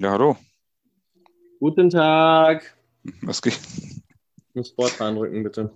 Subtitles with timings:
[0.00, 0.36] Ja, hallo.
[1.58, 2.76] Guten Tag.
[3.22, 3.58] Was geht?
[4.50, 5.70] Ich muss Sportfahren drücken, bitte.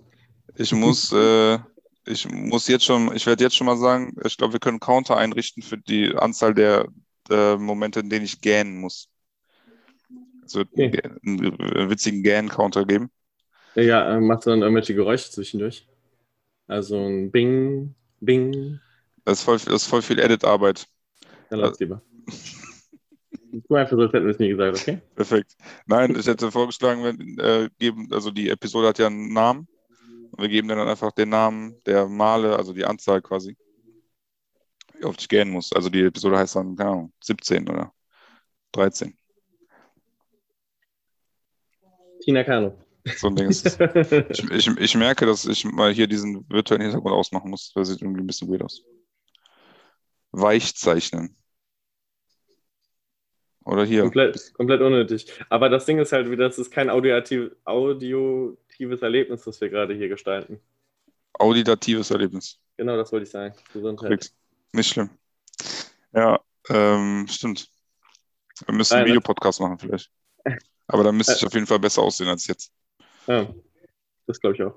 [0.57, 1.59] Ich muss, äh,
[2.05, 5.17] ich muss jetzt schon, ich werde jetzt schon mal sagen, ich glaube, wir können Counter
[5.17, 6.87] einrichten für die Anzahl der,
[7.29, 9.09] der Momente, in denen ich gähnen muss.
[10.45, 11.01] Es wird Okay.
[11.25, 13.09] einen, einen witzigen Gähn-Counter geben.
[13.75, 15.87] Ja, äh, macht dann irgendwelche Geräusche zwischendurch.
[16.67, 18.79] Also ein Bing, Bing.
[19.25, 20.87] Das ist voll, das ist voll viel Edit-Arbeit.
[21.49, 22.01] Dann lass lieber.
[23.67, 25.01] Tu einfach so, als hätten wir es nie gesagt, okay?
[25.15, 25.55] Perfekt.
[25.85, 29.67] Nein, ich hätte vorgeschlagen, wir äh, geben, also die Episode hat ja einen Namen.
[30.31, 33.55] Und wir geben dann einfach den Namen der Male, also die Anzahl quasi,
[34.93, 35.71] wie oft ich gähnen muss.
[35.71, 37.93] Also die Episode heißt dann, keine Ahnung, 17 oder
[38.73, 39.17] 13.
[42.21, 42.75] Tina Kano.
[43.17, 43.79] So ein Ding ist.
[44.29, 47.71] Ich, ich, ich merke, dass ich mal hier diesen virtuellen Hintergrund ausmachen muss.
[47.73, 48.83] Das sieht irgendwie ein bisschen weird aus.
[50.31, 51.37] Weichzeichnen.
[53.65, 54.03] Oder hier.
[54.03, 55.27] komplett, komplett unnötig.
[55.49, 59.95] Aber das Ding ist halt wieder, das ist kein audiotiv, audiotives Erlebnis, das wir gerade
[59.95, 60.59] hier gestalten.
[61.33, 62.59] Auditatives Erlebnis.
[62.77, 63.55] Genau, das wollte ich sagen.
[63.73, 64.31] Gesundheit.
[64.71, 65.09] Nicht schlimm.
[66.13, 67.67] Ja, ähm, stimmt.
[68.65, 70.11] Wir müssen Nein, einen Videopodcast machen vielleicht.
[70.87, 72.71] Aber dann müsste ich auf jeden Fall besser aussehen als jetzt.
[73.25, 73.51] Ja,
[74.27, 74.75] das glaube ich auch.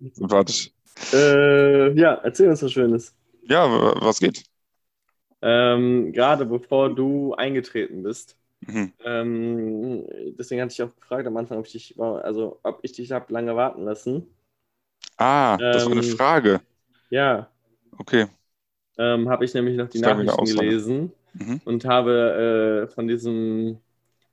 [0.12, 0.70] Sympathisch.
[1.12, 3.14] äh, ja, erzähl uns was Schönes.
[3.42, 3.68] Ja,
[4.00, 4.44] was geht?
[5.42, 8.92] Ähm, gerade bevor du eingetreten bist, Mhm.
[9.04, 10.06] ähm,
[10.38, 13.32] deswegen hatte ich auch gefragt am Anfang, ob ich dich, also ob ich dich habe
[13.32, 14.28] lange warten lassen.
[15.16, 16.60] Ah, das war eine Ähm, Frage.
[17.10, 17.50] Ja,
[18.00, 18.26] Okay.
[18.98, 21.60] ähm, habe ich nämlich noch die Nachrichten gelesen Mhm.
[21.64, 23.78] und habe äh, von diesem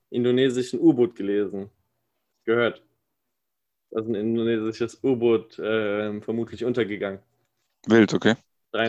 [0.10, 1.70] indonesischen U-Boot gelesen,
[2.46, 2.84] gehört.
[3.92, 7.20] Da ist ein indonesisches U-Boot äh, vermutlich untergegangen.
[7.88, 8.36] Wild, okay.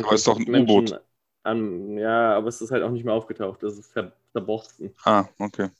[0.01, 0.97] Aber ist doch ein 43 U-Boot.
[1.43, 3.63] An, ja, aber es ist halt auch nicht mehr aufgetaucht.
[3.63, 4.95] Das ist ver verborsten.
[5.05, 5.71] Ah, okay.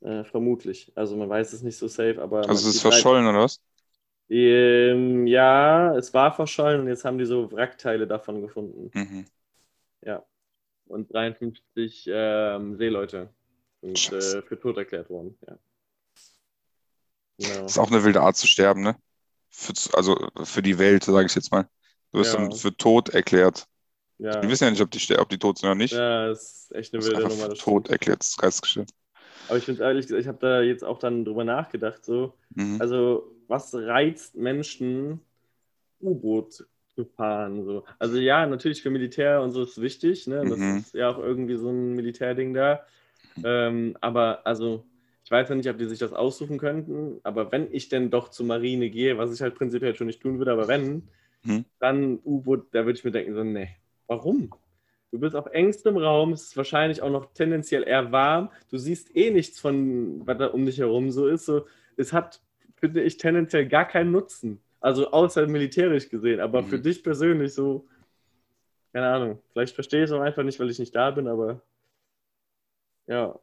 [0.00, 0.92] Äh, vermutlich.
[0.94, 2.48] Also man weiß es nicht so safe, aber.
[2.48, 3.60] Also es ist drei- verschollen, oder was?
[4.28, 8.90] Ähm, ja, es war verschollen und jetzt haben die so Wrackteile davon gefunden.
[8.94, 9.26] Mhm.
[10.02, 10.24] Ja.
[10.86, 13.30] Und 53 ähm, Seeleute
[13.82, 15.36] sind äh, für tot erklärt worden.
[15.48, 15.58] Ja.
[17.38, 17.62] Genau.
[17.62, 18.96] Das ist auch eine wilde Art zu sterben, ne?
[19.50, 21.68] Für, also für die Welt, sage ich jetzt mal.
[22.12, 22.40] Du wirst Ja.
[22.40, 23.66] dann für tot erklärt.
[24.20, 24.40] Ja.
[24.42, 25.92] Die wissen ja nicht, ob die, ob die tot sind oder nicht.
[25.94, 27.48] ja, das ist echt eine wilde Nummer.
[27.48, 27.88] das tot stimmt.
[27.90, 28.90] erklärt, das ist geistesgestellt.
[29.48, 32.80] Aber ich finde ehrlich gesagt, ich habe da jetzt auch dann drüber nachgedacht, so, Mhm.
[32.80, 35.20] Also, was reizt Menschen,
[36.00, 37.64] U-Boot zu fahren?
[37.64, 37.84] So?
[37.98, 40.26] Also, ja, natürlich für Militär und so ist es wichtig.
[40.26, 40.44] Ne?
[40.48, 40.78] Das Mhm.
[40.78, 42.84] ist ja auch irgendwie so ein Militärding da.
[43.44, 44.84] Ähm, aber, also,
[45.24, 47.20] ich weiß ja nicht, ob die sich das aussuchen könnten.
[47.22, 50.38] Aber wenn ich denn doch zur Marine gehe, was ich halt prinzipiell schon nicht tun
[50.38, 51.08] würde, aber wenn,
[51.44, 51.64] Mhm.
[51.78, 53.70] dann U-Boot, da würde ich mir denken, so, nee,
[54.10, 54.50] warum?
[55.12, 58.50] Du bist auf engstem Raum, es ist wahrscheinlich auch noch tendenziell eher warm.
[58.68, 61.46] Du siehst eh nichts von, was da um dich herum so ist.
[61.46, 61.66] So,
[61.96, 62.40] es hat,
[62.76, 64.60] finde ich, tendenziell gar keinen Nutzen.
[64.80, 66.66] Also außer militärisch gesehen, aber Mhm.
[66.66, 67.86] für dich persönlich so,
[68.92, 69.42] keine Ahnung.
[69.52, 71.60] Vielleicht verstehe ich es auch einfach nicht, weil ich nicht da bin, aber
[73.06, 73.38] ja.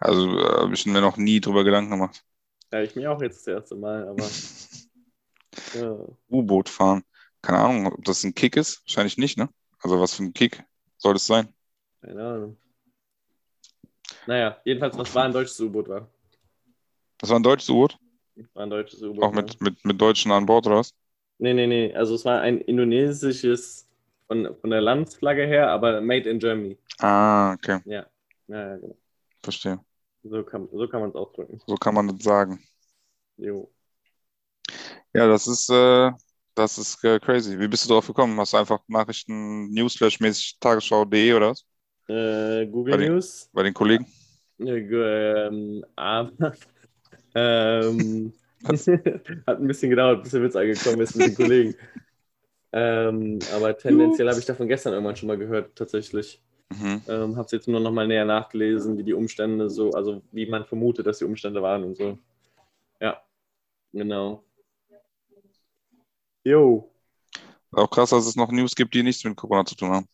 [0.00, 2.24] Also äh, habe ich mir noch nie drüber Gedanken gemacht.
[2.72, 4.24] Ja, ich mir auch jetzt das erste Mal, aber
[5.80, 5.96] ja.
[6.30, 7.04] U-Boot fahren.
[7.46, 8.82] Keine Ahnung, ob das ein Kick ist.
[8.86, 9.48] Wahrscheinlich nicht, ne?
[9.78, 10.64] Also was für ein Kick
[10.96, 11.46] soll das sein?
[12.00, 12.56] Keine Ahnung.
[14.26, 16.10] Naja, jedenfalls, was war ein deutsches U-Boot war.
[17.18, 18.00] Das war ein deutsches U-Boot?
[18.54, 19.22] War ein deutsches U-Boot.
[19.22, 19.42] Auch ja.
[19.42, 20.92] mit, mit, mit Deutschen an Bord, oder was?
[21.38, 21.94] Nee, nee, nee.
[21.94, 23.88] Also es war ein indonesisches
[24.26, 26.76] von, von der Landsflagge her, aber made in Germany.
[26.98, 27.78] Ah, okay.
[27.84, 28.06] Ja,
[28.48, 28.96] ja, ja genau.
[29.40, 29.78] Verstehe.
[30.24, 31.60] So kann, so kann man es ausdrücken.
[31.64, 32.60] So kann man das sagen.
[33.36, 33.70] Jo.
[35.14, 36.10] Ja, das ist, äh,
[36.56, 37.58] das ist äh, crazy.
[37.58, 38.38] Wie bist du darauf gekommen?
[38.40, 41.64] Hast du einfach Nachrichten, Newsflash-mäßig Tagesschau.de oder was?
[42.08, 43.50] Äh, Google Bei den- News.
[43.52, 44.06] Bei den Kollegen?
[44.58, 46.32] Ge- ähm, aber
[47.34, 48.86] ähm, Was?
[49.46, 51.76] hat ein bisschen gedauert, bis der Witz angekommen ist mit den Kollegen.
[52.72, 56.42] ähm, aber tendenziell habe ich davon gestern irgendwann schon mal gehört, tatsächlich.
[56.70, 57.02] Mhm.
[57.08, 60.46] Ähm, habe es jetzt nur noch mal näher nachgelesen, wie die Umstände so, also wie
[60.46, 62.18] man vermutet, dass die Umstände waren und so.
[63.00, 63.22] Ja,
[63.92, 64.44] genau.
[66.46, 66.88] Jo.
[67.72, 70.06] Auch krass, dass es noch News gibt, die nichts mit Corona zu tun haben.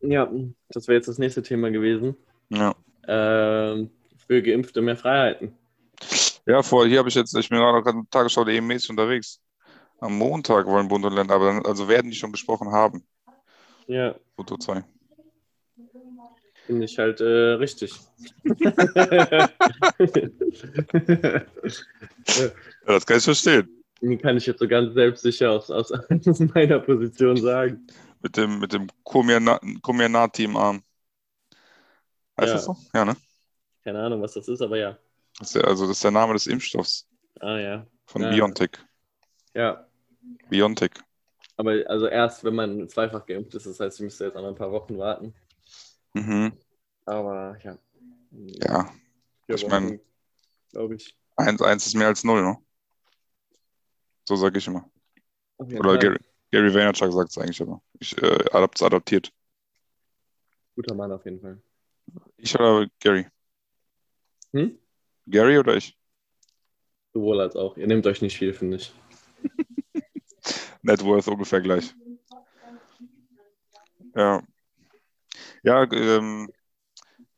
[0.00, 0.32] Ja,
[0.70, 2.16] das wäre jetzt das nächste Thema gewesen.
[2.48, 2.74] Ja.
[3.06, 3.90] Ähm,
[4.26, 5.52] für Geimpfte mehr Freiheiten.
[6.46, 9.42] Ja, vor, hier habe ich jetzt, ich bin gerade gerade Tagesschau.de mäßig unterwegs.
[10.00, 13.04] Am Montag wollen Bund und Länder, aber dann, also werden die schon gesprochen haben.
[13.88, 14.82] Ja, Foto 2.
[16.64, 17.92] finde ich halt äh, richtig.
[22.86, 23.77] Ja, das kann ich verstehen.
[24.22, 27.86] Kann ich jetzt so ganz selbstsicher aus, aus, aus meiner Position sagen.
[28.22, 30.82] Mit dem, mit dem Comirnaty-Arm.
[32.40, 32.54] Heißt Ja.
[32.54, 32.76] das so?
[32.94, 33.16] Ja, ne?
[33.84, 34.98] Keine Ahnung, was das ist, aber ja.
[35.38, 37.08] Das ist der, also das ist der Name des Impfstoffs
[37.40, 37.86] Ah ja.
[38.06, 38.30] von Ja.
[38.30, 38.70] BioNTech.
[39.54, 39.86] Ja.
[40.48, 40.90] BioNTech.
[41.56, 44.54] Aber also erst, wenn man zweifach geimpft ist, das heißt, ich müsste jetzt noch ein
[44.54, 45.34] paar Wochen warten.
[46.14, 46.52] Mhm.
[47.04, 47.78] Aber ja.
[48.30, 48.88] Ja,
[49.48, 50.00] ich mein- Wochen,
[50.70, 51.16] Glaube ich.
[51.36, 52.58] 1, ist mehr als 0, ne?
[54.28, 54.84] So sage ich immer.
[55.56, 55.96] Oder.
[55.96, 56.18] Gary,
[56.50, 57.80] Gary Vaynerchuk sagt es eigentlich immer.
[57.98, 59.32] Ich äh, adapt, adaptiert.
[60.74, 61.62] Guter Mann auf jeden Fall.
[62.36, 63.26] Ich oder Gary?
[64.52, 64.78] Hm?
[65.26, 65.96] Gary oder ich?
[67.14, 67.78] Sowohl als auch.
[67.78, 68.92] Ihr nehmt euch nicht viel, finde ich.
[70.82, 71.94] Net Worth ungefähr gleich.
[74.14, 74.42] Ja.
[75.62, 76.52] Ja, ähm,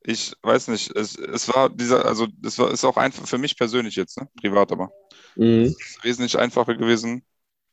[0.02, 0.90] ich weiß nicht.
[0.96, 4.28] Es, es war dieser, also das war ist auch einfach für mich persönlich jetzt, ne?
[4.40, 4.90] privat aber.
[5.36, 5.62] Mhm.
[5.62, 7.24] Es ist wesentlich einfacher gewesen,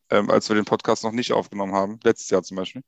[0.09, 2.00] ähm, als wir den Podcast noch nicht aufgenommen haben.
[2.04, 2.83] Letztes Jahr zum Beispiel.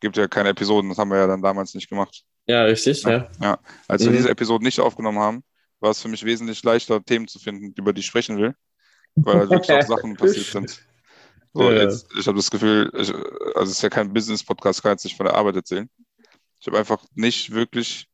[0.00, 2.24] Gibt ja keine Episoden, das haben wir ja dann damals nicht gemacht.
[2.46, 3.58] Ja, richtig, ja.
[3.88, 4.16] Als wir Mhm.
[4.16, 5.44] diese Episoden nicht aufgenommen haben,
[5.80, 8.54] war es für mich wesentlich leichter, Themen zu finden, über die ich sprechen will,
[9.16, 10.82] weil halt wirklich auch Sachen passiert sind.
[11.54, 11.82] So, Ja.
[11.82, 15.16] jetzt, ich habe das Gefühl, ich, also es ist ja kein Business-Podcast, kann jetzt nicht
[15.16, 15.88] von der Arbeit erzählen.
[16.60, 18.08] Ich habe einfach nicht wirklich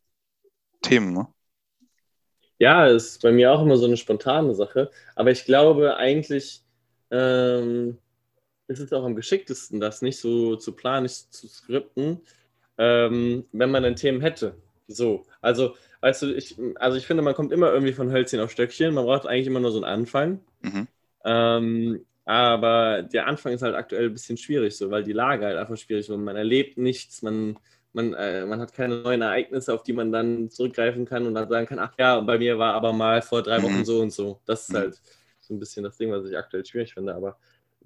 [0.82, 1.12] Themen.
[1.12, 1.26] Ne?
[2.60, 4.90] Ja, ist bei mir auch immer so eine spontane Sache.
[5.16, 6.62] Aber ich glaube eigentlich,
[7.10, 7.96] ähm,
[8.68, 12.20] ist es auch am geschicktesten, das nicht so zu planen, nicht zu skripten,
[12.78, 14.54] ähm, wenn man ein Themen hätte.
[14.88, 18.50] So, also, weißt du, ich, also ich finde, man kommt immer irgendwie von Hölzchen auf
[18.50, 18.94] Stöckchen.
[18.94, 20.40] Man braucht eigentlich immer nur so einen Anfang.
[20.62, 20.86] Mhm.
[21.24, 25.56] Ähm, aber der Anfang ist halt aktuell ein bisschen schwierig, so, weil die Lage halt
[25.56, 26.16] einfach schwierig ist.
[26.16, 27.58] Man erlebt nichts, man,
[27.92, 31.48] man, äh, man hat keine neuen Ereignisse, auf die man dann zurückgreifen kann und dann
[31.48, 33.84] sagen kann, ach ja, bei mir war aber mal vor drei Wochen Mhm.
[33.84, 34.40] so und so.
[34.46, 34.76] Das ist Mhm.
[34.76, 35.00] halt
[35.40, 37.14] so ein bisschen das Ding, was ich aktuell schwierig finde.
[37.14, 37.36] Aber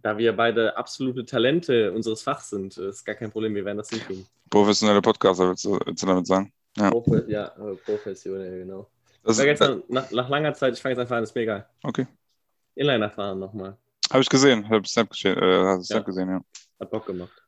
[0.03, 3.89] da wir beide absolute Talente unseres Fachs sind, ist gar kein Problem, wir werden das
[3.89, 4.27] hinkriegen.
[4.51, 6.53] Professionelle Podcaster, willst du, willst du damit sagen?
[6.77, 6.91] Ja.
[6.91, 8.91] Profe ja, äh, professionell, genau.
[9.23, 11.67] Das, äh, gestern, nach, nach langer Zeit, ich fange jetzt einfach an, ist mir egal.
[11.83, 12.07] okay.
[12.75, 13.79] Inliner fahren nochmal.
[14.11, 15.35] Habe ich gesehen, habe Snap, äh,
[15.65, 16.05] hast Snap Ja.
[16.05, 16.41] gesehen, ja.
[16.81, 17.44] Hat Bock gemacht.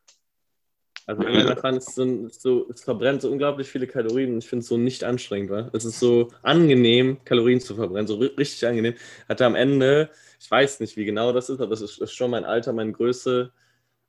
[1.08, 1.28] Also Ja.
[1.28, 1.94] Inlinerfahren ist
[2.42, 5.70] so, es verbrennt so unglaublich viele Kalorien und ich finde es so nicht anstrengend, wa?
[5.72, 8.94] Es ist so angenehm, Kalorien zu verbrennen, so ri- richtig angenehm.
[9.28, 10.10] Hatte am Ende,
[10.40, 12.90] ich weiß nicht, wie genau das ist, aber das ist, ist schon mein Alter, meine
[12.90, 13.52] Größe,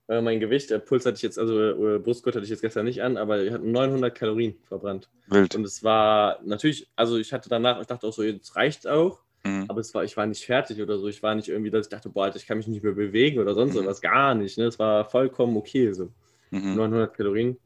[0.07, 0.71] äh, mein Gewicht.
[0.71, 3.43] Der Puls hatte ich jetzt, also äh, Brustgurt hatte ich jetzt gestern nicht an, aber
[3.43, 5.07] ich hatte 900 Kalorien verbrannt.
[5.27, 5.53] Wild.
[5.53, 9.19] Und es war natürlich, also ich hatte danach, ich dachte auch so, jetzt reicht auch.
[9.43, 9.65] Mhm.
[9.67, 11.07] Aber es war, ich war nicht fertig oder so.
[11.07, 13.39] Ich war nicht irgendwie, dass ich dachte, boah, Alter, ich kann mich nicht mehr bewegen
[13.39, 13.85] oder sonst Mhm.
[13.85, 14.01] was.
[14.01, 14.57] Gar nicht.
[14.57, 14.65] Ne?
[14.65, 15.93] Es war vollkommen okay.
[15.93, 16.09] So.
[16.51, 16.75] Mhm.
[16.75, 17.57] 900 Kalorien.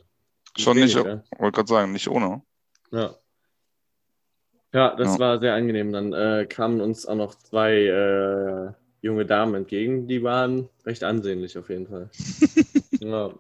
[0.58, 2.42] Schon wenig, nicht, wollte gerade sagen, nicht ohne.
[2.92, 3.16] Ja.
[4.74, 5.20] Ja, das Ja.
[5.20, 5.92] war sehr angenehm.
[5.92, 10.08] Dann äh, kamen uns auch noch zwei äh, junge Damen entgegen.
[10.08, 12.10] Die waren recht ansehnlich auf jeden Fall.
[13.00, 13.32] ja,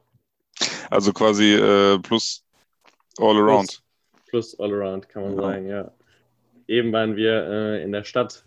[0.89, 2.43] Also quasi äh, plus
[3.17, 3.81] all around.
[4.27, 5.41] plus all around, kann man Ja.
[5.41, 5.91] sagen, ja.
[6.67, 8.45] Eben waren wir äh, in der Stadt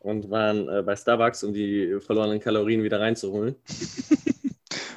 [0.00, 3.54] und waren äh, bei Starbucks, um die verlorenen Kalorien wieder reinzuholen.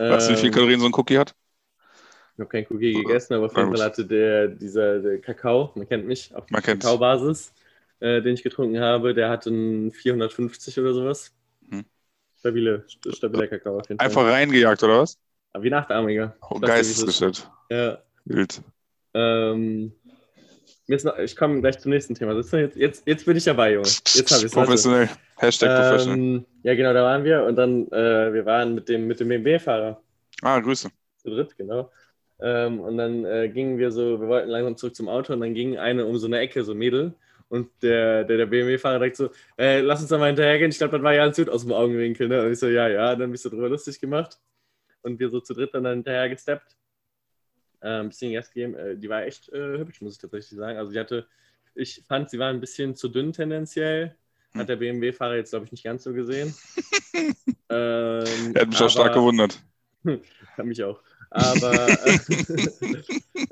[0.08, 1.36] Weißt du, wie viel Ähm, Kalorien so ein Cookie hat?
[2.36, 3.70] Ich habe kein Cookie gegessen, aber auf jeden.
[3.70, 7.00] Fall hatte der, dieser der Kakao, man kennt mich, auf kennt's.
[7.00, 7.54] Kakaobasis,
[8.00, 11.32] äh, den ich getrunken habe, der hatte einen 450 oder sowas.
[11.72, 11.84] Mhm.
[12.40, 14.10] Stabile, st- stabiler Kakao auf jeden Fall.
[14.10, 15.18] Einfach reingejagt, oder was?
[15.52, 16.36] Aber wie nachtarmiger.
[16.42, 16.60] Oh.
[16.60, 17.50] Geistesgeschäft.
[17.70, 18.04] Ja.
[18.26, 18.62] Wild.
[19.14, 19.94] Ähm,
[20.88, 22.36] ich komme gleich zum nächsten Thema.
[22.36, 23.88] Jetzt, jetzt, jetzt, bin ich dabei, Junge.
[23.88, 24.52] Jetzt habe ich es.
[24.52, 25.10] Professionell.
[25.38, 26.18] Hashtag professional.
[26.20, 29.30] Ähm, ja, genau, da waren wir und dann, äh, wir waren mit dem, mit dem
[29.30, 30.02] BMW-Fahrer
[30.42, 30.90] Ah, Grüße.
[31.18, 31.90] zu dritt, genau.
[32.42, 35.54] Ähm, und dann äh, gingen wir so, wir wollten langsam zurück zum Auto und dann
[35.54, 37.14] ging eine um so eine Ecke, so ein Mädel.
[37.48, 40.72] Und der, der, der BMW-Fahrer direkt so, äh, lass uns da mal hinterhergehen.
[40.72, 42.28] Ich glaube, das war ja alles gut aus dem Augenwinkel.
[42.28, 42.42] Ne?
[42.42, 43.16] Und ich so, ja, ja.
[43.16, 44.40] Dann bist du drüber lustig gemacht.
[45.04, 46.76] Und wir so zu dritt dann, dann hinterher gesteppt.
[47.84, 48.76] Äh, ein bisschen Gas gegeben.
[48.76, 50.78] Äh, die war echt äh, hübsch, muss ich tatsächlich sagen.
[50.78, 51.28] Also, die hatte,
[51.76, 54.16] ich fand, sie war ein bisschen zu dünn tendenziell.
[54.54, 54.62] Hm.
[54.62, 56.56] Hat der BMW-Fahrer jetzt, glaube ich, nicht ganz so gesehen.
[57.70, 59.62] ähm, Er hat mich auch stark aber- gewundert.
[60.56, 61.02] kann mich auch.
[61.30, 62.20] Aber äh,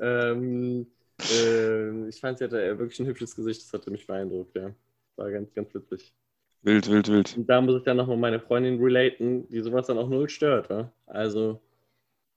[0.00, 0.86] ähm,
[1.20, 3.62] äh, ich fand, sie hatte wirklich ein hübsches Gesicht.
[3.62, 4.72] Das hatte mich beeindruckt, ja.
[5.16, 6.14] War ganz, ganz witzig.
[6.62, 7.36] Wild, wild, wild.
[7.36, 10.70] Und da muss ich dann nochmal meine Freundin relaten, die sowas dann auch null stört.
[10.70, 10.92] Wa?
[11.06, 11.60] Also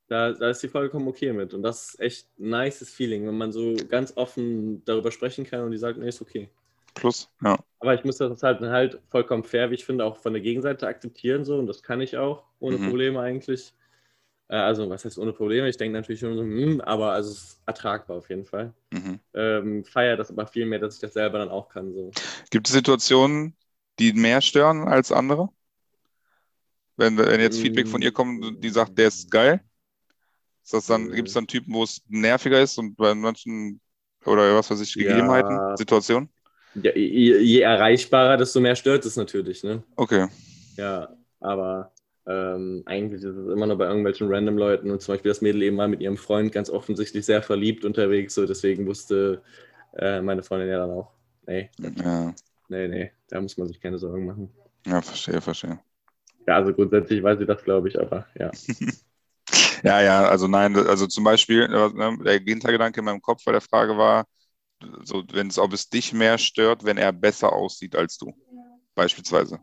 [0.07, 1.53] da, da ist sie vollkommen okay mit.
[1.53, 5.61] Und das ist echt ein nices Feeling, wenn man so ganz offen darüber sprechen kann
[5.61, 6.49] und die sagt, nee, ist okay.
[6.93, 7.57] Plus, ja.
[7.79, 10.87] Aber ich muss das halt, halt vollkommen fair, wie ich finde, auch von der Gegenseite
[10.87, 12.87] akzeptieren so und das kann ich auch ohne Mhm.
[12.87, 13.73] Probleme eigentlich.
[14.49, 15.69] Äh, Also, was heißt ohne Probleme?
[15.69, 18.73] Ich denke natürlich schon so, hm, aber also es ist ertragbar auf jeden Fall.
[18.91, 19.19] Mhm.
[19.33, 21.93] Ähm, feier das aber viel mehr, dass ich das selber dann auch kann.
[21.93, 22.11] So.
[22.49, 23.55] Gibt es Situationen,
[23.99, 25.49] die mehr stören als andere?
[26.97, 29.61] Wenn, wenn jetzt Feedback von ihr kommt, die sagt, der ist geil,
[30.65, 31.15] Ist das dann, Mhm.
[31.15, 33.81] gibt es dann Typen, wo es nerviger ist und bei manchen
[34.25, 35.75] oder was weiß ich, Gegebenheiten, Ja.
[35.75, 36.29] Situationen?
[36.75, 39.83] Ja, je, je erreichbarer, desto mehr stört es natürlich, ne?
[39.97, 40.27] Okay.
[40.77, 41.93] Ja, aber
[42.27, 45.63] ähm, eigentlich ist es immer nur bei irgendwelchen random Leuten und zum Beispiel das Mädel
[45.63, 49.41] eben war mit ihrem Freund ganz offensichtlich sehr verliebt unterwegs, so deswegen wusste
[49.97, 51.11] äh, meine Freundin ja dann auch,
[51.47, 52.35] nee, Ja,
[52.69, 54.49] nee, nee, da muss man sich keine Sorgen machen.
[54.85, 55.79] ja verstehe, verstehe.
[56.47, 58.53] Ja, also grundsätzlich weiß sie das, glaube ich, aber ja.
[59.85, 63.51] Ja, ja, also nein, also zum Beispiel, äh, ne, der Hintergedanke in meinem Kopf bei
[63.51, 64.25] der Frage war,
[65.03, 68.33] so, wenn es, ob es dich mehr stört, wenn er besser aussieht als du,
[68.95, 69.59] beispielsweise.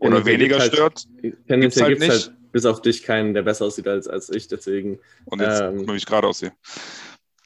[0.00, 1.04] Oder Tendenziell weniger halt- stört.
[1.46, 2.28] Tendenziell halt gibt es nicht.
[2.28, 5.86] halt bis auf dich keinen, der besser aussieht als, als ich, deswegen, Und jetzt, Ähm.
[5.94, 6.52] ich gerade aussehe.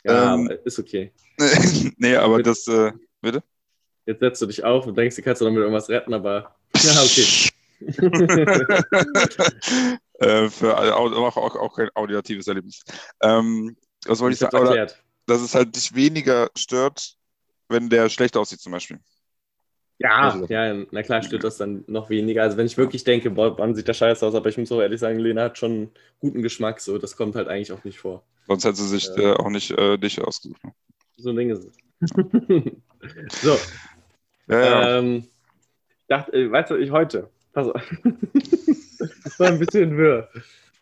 [0.05, 0.49] ja, Ähm.
[0.65, 1.11] ist okay.
[1.97, 3.43] nee, aber das, äh, bitte?
[4.07, 7.03] Jetzt setzt du dich auf und denkst, du kannst doch damit irgendwas retten, aber ja,
[7.03, 7.49] okay.
[10.23, 12.83] äh, für auch, auch, auch kein audiatives Erlebnis.
[13.21, 13.77] Ähm,
[14.07, 14.57] was wollte ich sagen?
[14.57, 14.87] Oder,
[15.27, 17.17] dass es halt dich weniger stört,
[17.69, 18.99] wenn der schlecht aussieht, zum Beispiel.
[19.99, 22.43] Ja, ja, na klar stört das dann noch weniger.
[22.43, 24.81] Also wenn ich wirklich denke, boah, wann sieht der scheiße aus, aber ich muss auch
[24.81, 28.25] ehrlich sagen, Lena hat schon guten Geschmack, so das kommt halt eigentlich auch nicht vor.
[28.49, 29.33] Sonst hätte sie sich Ja.
[29.33, 30.65] äh, auch nicht äh, dich ausgesucht.
[30.65, 30.73] ne?
[31.19, 31.77] So ein Ding ist es.
[33.43, 33.57] so,
[34.49, 34.99] Ja, ja.
[34.99, 35.29] ähm,
[35.89, 37.83] ich dachte, äh, weißt du, ich heute, pass auf.
[39.25, 40.29] das war ein bisschen wirr.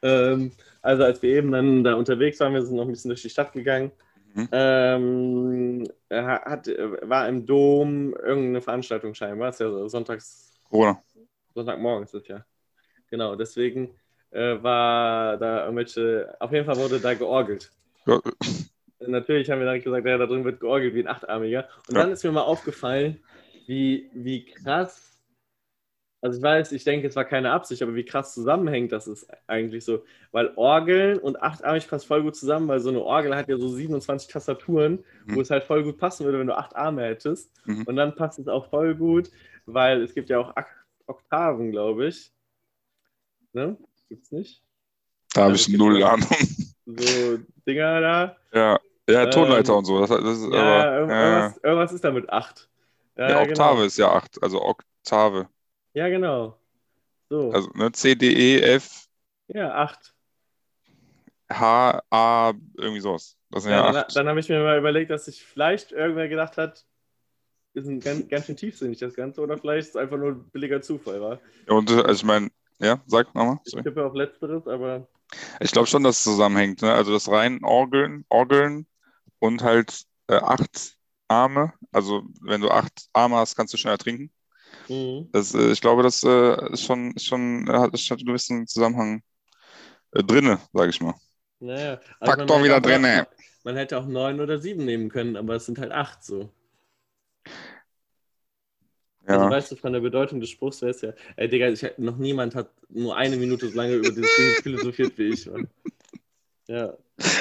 [0.03, 3.23] Ähm, also als wir eben dann da unterwegs waren, wir sind noch ein bisschen durch
[3.23, 3.93] die Stadt gegangen,
[4.33, 4.49] Mhm.
[4.53, 11.03] ähm, hat, war im Dom irgendeine Veranstaltung scheinbar, ist ja so sonntags, Corona.
[11.53, 12.45] Sonntagmorgen ist das ja.
[13.11, 13.91] Genau, deswegen
[14.31, 17.73] äh, war da irgendwelche, auf jeden Fall wurde da georgelt.
[18.07, 18.21] Ja,
[19.01, 21.69] Natürlich haben wir dann gesagt, ja, da drin wird georgelt wie ein Achtarmiger.
[21.89, 22.03] Und Ja.
[22.03, 23.19] dann ist mir mal aufgefallen,
[23.67, 25.10] wie, wie krass,
[26.23, 29.27] also ich weiß, ich denke, es war keine Absicht, aber wie krass zusammenhängt das ist
[29.47, 30.05] eigentlich so.
[30.33, 33.69] Weil Orgeln und achtarmig passt voll gut zusammen, weil so eine Orgel hat ja so
[33.69, 35.37] 27 Tastaturen, Mhm.
[35.37, 37.51] wo es halt voll gut passen würde, wenn du acht Arme hättest.
[37.65, 37.83] Mhm.
[37.85, 39.31] Und dann passt es auch voll gut,
[39.67, 40.55] weil es gibt ja auch
[41.07, 42.33] Oktaven, glaube ich.
[43.53, 43.77] Ne?
[44.09, 44.63] Gibt's nicht?
[45.35, 46.27] Da habe Also ich null Ahnung.
[46.87, 48.37] So Dinger da.
[48.53, 50.01] Ja, ja Tonleiter Ähm, und so.
[50.01, 52.69] Das, das ist Ja, aber, irgend- ja, irgendwas, irgendwas ist da mit 8.
[53.17, 53.87] Ja, ja, Oktave Genau.
[53.87, 55.49] ist ja 8, also Oktave.
[55.95, 56.59] Ja, genau.
[57.31, 57.55] So.
[57.55, 59.07] Also ne, C, D, E, F,
[59.49, 60.15] ja, 8.
[61.51, 63.37] H, A, irgendwie sowas.
[63.51, 64.15] Das sind Ja, ja dann 8.
[64.15, 66.87] dann habe ich mir mal überlegt, dass sich vielleicht irgendwer gedacht hat,
[67.75, 70.51] ist ein ganz, ganz schön tiefsinnig das Ganze oder vielleicht ist es einfach nur ein
[70.51, 71.41] billiger Zufall, war.
[71.69, 73.59] Und äh, also ich meine, ja, sag nochmal.
[73.65, 73.85] Ich Sorry.
[73.85, 75.09] tippe auf Letzteres, aber
[75.61, 76.83] Ich glaube schon, dass es zusammenhängt.
[76.83, 76.93] Ne?
[76.93, 78.87] Also das rein Orgeln, Orgeln
[79.39, 81.73] und halt äh, acht Arme.
[81.93, 84.33] Also wenn du acht Arme hast, kannst du schneller trinken.
[84.91, 85.29] Mhm.
[85.33, 89.23] Das, äh, ich glaube, das äh, ist schon, schon, äh, hat schon einen gewissen Zusammenhang
[90.13, 91.15] äh, drinne, sage ich mal.
[91.61, 92.01] naja.
[92.21, 93.27] Also Faktor man wieder auch- drinne.
[93.63, 96.51] Man hätte auch 9 oder 7 nehmen können, aber es sind halt 8 so.
[99.27, 99.51] Also Ja.
[99.51, 102.55] weißt du, von der Bedeutung des Spruchs wäre es ja, ey Digga, ich, noch niemand
[102.55, 105.47] hat nur eine Minute so lange über dieses Ding philosophiert wie ich.
[105.47, 105.69] Mann.
[106.69, 106.95] Ja.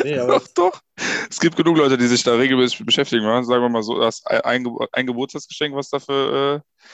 [0.03, 0.82] Nee, Doch, doch.
[1.29, 3.24] Es gibt genug Leute, die sich da regelmäßig beschäftigen.
[3.24, 3.44] Ne?
[3.46, 6.86] Sagen wir mal so, das ein, ein, Ge- ein Geburtstagsgeschenk, was dafür, äh,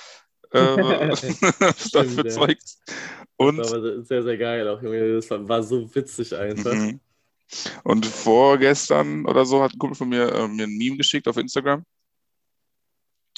[1.59, 2.31] was dafür Stimmt, ja.
[2.31, 2.75] zeugt.
[3.37, 5.13] Und, das war sehr, sehr geil auch, Junge.
[5.13, 6.73] Das war, war so witzig einfach.
[6.73, 6.99] mhm.
[7.83, 11.37] und vorgestern oder so hat ein Kumpel von mir äh, mir ein Meme geschickt auf
[11.37, 11.83] Instagram.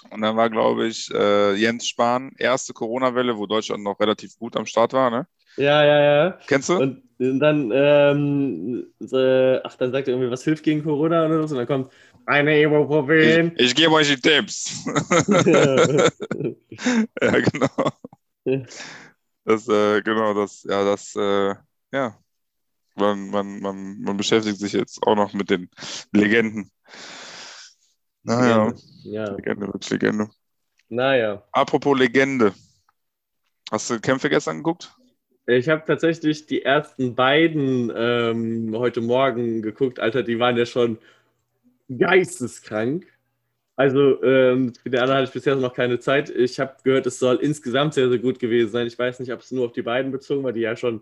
[0.10, 4.56] Und dann war, glaube ich, äh, Jens Spahn, erste Corona-Welle, wo Deutschland noch relativ gut
[4.56, 5.10] am Start war.
[5.10, 5.28] Ne?
[5.58, 6.40] Ja, ja, ja.
[6.48, 6.78] Kennst du?
[6.78, 9.18] Und dann, ähm, so,
[9.64, 11.56] ach, dann sagt er irgendwie, was hilft gegen Corona oder so.
[11.56, 11.92] Und dann kommt
[12.26, 13.54] eine Ibuprofen.
[13.56, 14.86] Ich, ich gebe euch die Tipps.
[17.22, 17.92] ja, genau.
[19.46, 21.56] Das, äh, genau, das, ja, das, äh,
[21.92, 22.18] ja.
[22.96, 25.70] Man, man, man, man beschäftigt sich jetzt auch noch mit den
[26.12, 26.72] Legenden.
[28.24, 29.30] Naja, ja.
[29.36, 30.30] Legende, wirklich Legende.
[30.90, 31.44] Naja.
[31.52, 32.54] Apropos Legende.
[33.72, 34.97] Hast du Kämpfe gestern geguckt?
[35.48, 40.98] Ich habe tatsächlich die ersten beiden ähm, heute Morgen geguckt, Alter, die waren ja schon
[41.88, 43.08] geisteskrank.
[43.78, 46.30] Also ähm, für die anderen hatte ich bisher noch keine Zeit.
[46.30, 48.88] Ich habe gehört, es soll insgesamt sehr, sehr gut gewesen sein.
[48.88, 51.02] Ich weiß nicht, ob es nur auf die beiden bezogen war, die ja schon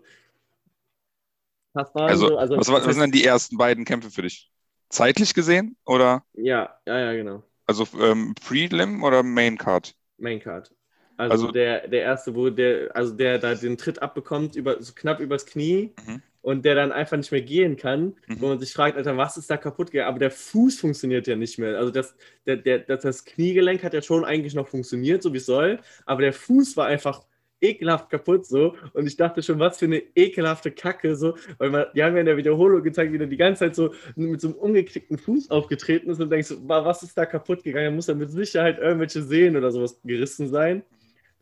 [1.72, 2.10] fast waren.
[2.10, 2.38] Also, so.
[2.38, 4.52] also was, was sind denn die ersten beiden Kämpfe für dich?
[4.90, 5.76] Zeitlich gesehen?
[5.84, 7.42] Oder Ja, ja, ja, genau.
[7.66, 9.96] also ähm, Prelim oder Main Card?
[10.18, 10.70] Maincard.
[11.16, 14.92] Also, Also- der, der erste, wo der, also der da den Tritt abbekommt, über, so
[14.94, 16.22] knapp übers Knie Mhm.
[16.42, 18.40] und der dann einfach nicht mehr gehen kann, Mhm.
[18.40, 20.08] wo man sich fragt, Alter, was ist da kaputt gegangen?
[20.10, 21.78] Aber der Fuß funktioniert ja nicht mehr.
[21.78, 22.14] Also das,
[22.46, 25.78] der, der, das, das Kniegelenk hat ja schon eigentlich noch funktioniert, so wie es soll,
[26.04, 27.24] aber der Fuß war einfach
[27.62, 28.74] ekelhaft kaputt so.
[28.92, 31.36] Und ich dachte schon, was für eine ekelhafte Kacke so.
[31.56, 33.94] Weil man, die haben ja in der Wiederholung gezeigt, wie der die ganze Zeit so
[34.14, 37.86] mit so einem umgeknickten Fuß aufgetreten ist und denkst, so, was ist da kaputt gegangen?
[37.86, 40.82] Da muss da mit Sicherheit irgendwelche Sehnen oder sowas gerissen sein,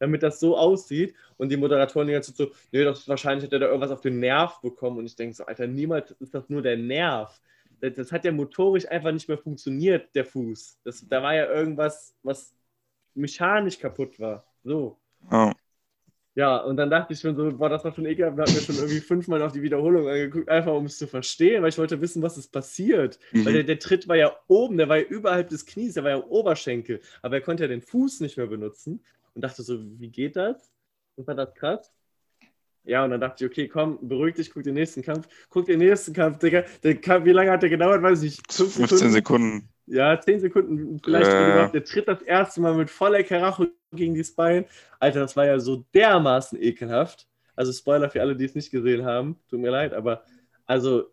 [0.04, 1.14] damit das so aussieht.
[1.38, 4.02] Und die Moderatoren die ganze Zeit so, nee, das wahrscheinlich hat er da irgendwas auf
[4.02, 4.98] den Nerv bekommen.
[4.98, 7.40] Und ich denke so, Alter, niemals ist das nur der Nerv.
[7.80, 10.80] Das, das hat ja motorisch einfach nicht mehr funktioniert, der Fuß.
[10.84, 12.54] Das, da war ja irgendwas, was
[13.14, 14.44] mechanisch kaputt war.
[14.62, 14.98] So.
[15.30, 15.52] Oh.
[16.36, 18.36] Ja, und dann dachte ich schon so, boah, das war schon ekelhaft.
[18.36, 21.62] Wir hatten mir schon irgendwie fünfmal auf die Wiederholung angeguckt, einfach um es zu verstehen,
[21.62, 23.20] weil ich wollte wissen, was ist passiert.
[23.32, 23.46] Mhm.
[23.46, 26.10] Weil der, der Tritt war ja oben, der war ja überhalb des Knies, der war
[26.10, 27.00] ja im Oberschenkel.
[27.22, 29.00] Aber er konnte ja den Fuß nicht mehr benutzen
[29.34, 30.72] und dachte so, wie geht das?
[31.16, 31.92] Und war das krass?
[32.84, 35.26] Ja, und dann dachte ich, okay, komm, beruhig dich, guck den nächsten Kampf.
[35.48, 36.64] Guck den nächsten Kampf, Digga.
[36.82, 38.02] Der Kampf, wie lange hat der gedauert?
[38.02, 38.52] Weiß ich nicht.
[38.52, 39.68] 15 Sekunden.
[39.86, 41.30] Ja, 10 Sekunden vielleicht.
[41.30, 41.68] Ja.
[41.68, 44.66] Der tritt das erste Mal mit voller Karacho gegen die Spine.
[44.98, 47.26] Alter, das war ja so dermaßen ekelhaft.
[47.56, 49.38] Also Spoiler für alle, die es nicht gesehen haben.
[49.48, 50.24] Tut mir leid, aber
[50.66, 51.04] also,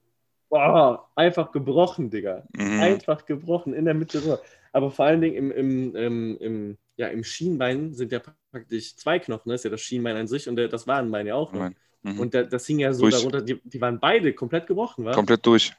[0.49, 2.43] boah, einfach gebrochen, Digga.
[2.57, 2.81] Mhm.
[2.81, 4.41] Einfach gebrochen in der Mitte.
[4.73, 9.17] Aber vor allen Dingen im, im, im, im, ja, im Schienbein sind ja praktisch zwei
[9.19, 9.49] Knochen.
[9.49, 11.71] Das ist ja das Schienbein an sich und der, das Wadenbein ja auch noch.
[12.03, 12.19] Mhm.
[12.19, 13.15] Und da, das hing ja so Durch.
[13.15, 13.41] darunter.
[13.41, 15.11] Die, die waren beide komplett gebrochen, wa?
[15.11, 15.73] Komplett durch.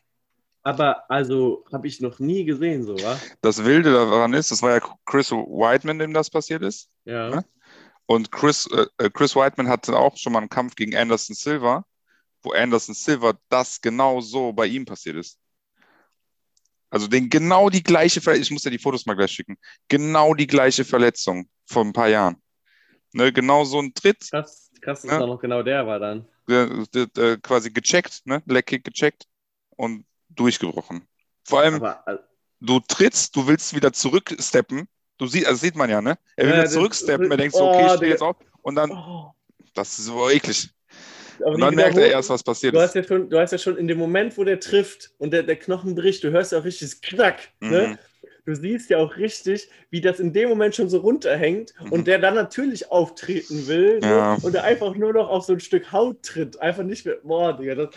[0.64, 3.18] Aber also habe ich noch nie gesehen, so, wa?
[3.40, 6.88] Das Wilde daran ist, das war ja Chris Whiteman, dem das passiert ist.
[7.04, 7.30] Ja.
[7.30, 7.44] Ja.
[8.06, 11.84] Und Chris, äh, Chris Whiteman hatte auch schon mal einen Kampf gegen Anderson Silva,
[12.42, 15.38] wo Anderson Silva das genau so bei ihm passiert ist.
[16.92, 19.56] Also den genau die gleiche Verletzung, ich muss dir die Fotos mal gleich schicken,
[19.88, 22.36] genau die gleiche Verletzung vor ein paar Jahren.
[23.14, 26.26] Ne, genau so ein Tritt, Krass, krass, dass auch noch genau der war dann.
[26.48, 29.24] äh, quasi gecheckt, ne, Leckkick gecheckt
[29.70, 31.06] und durchgebrochen.
[31.44, 32.18] Vor allem, Aber äh,
[32.60, 34.86] du trittst, du willst wieder zurücksteppen.
[35.16, 36.18] Du siehst, also sieht man ja, ne?
[36.36, 38.12] Er will Ja, wieder zurücksteppen, er denkt so, Oh, okay, ich stehe Digga.
[38.12, 38.36] jetzt auf.
[38.62, 39.30] Und dann, oh,
[39.74, 40.70] das ist so eklig.
[41.40, 42.84] Aber Und dann merkt er erst, was passiert Du ist.
[42.84, 45.42] hast, ja schon, du hast ja schon in dem Moment, wo der trifft und der,
[45.42, 47.50] der Knochen bricht, du hörst ja auch richtig das Knack.
[47.60, 47.70] Mhm.
[47.70, 47.98] Ne?
[48.44, 51.92] Du siehst ja auch richtig, wie das in dem Moment schon so runterhängt Mhm.
[51.92, 54.06] und der dann natürlich auftreten will ne?
[54.08, 54.34] Ja.
[54.42, 56.60] und der einfach nur noch auf so ein Stück Haut tritt.
[56.60, 57.18] Einfach nicht mehr.
[57.22, 57.90] Boah, Digga, das,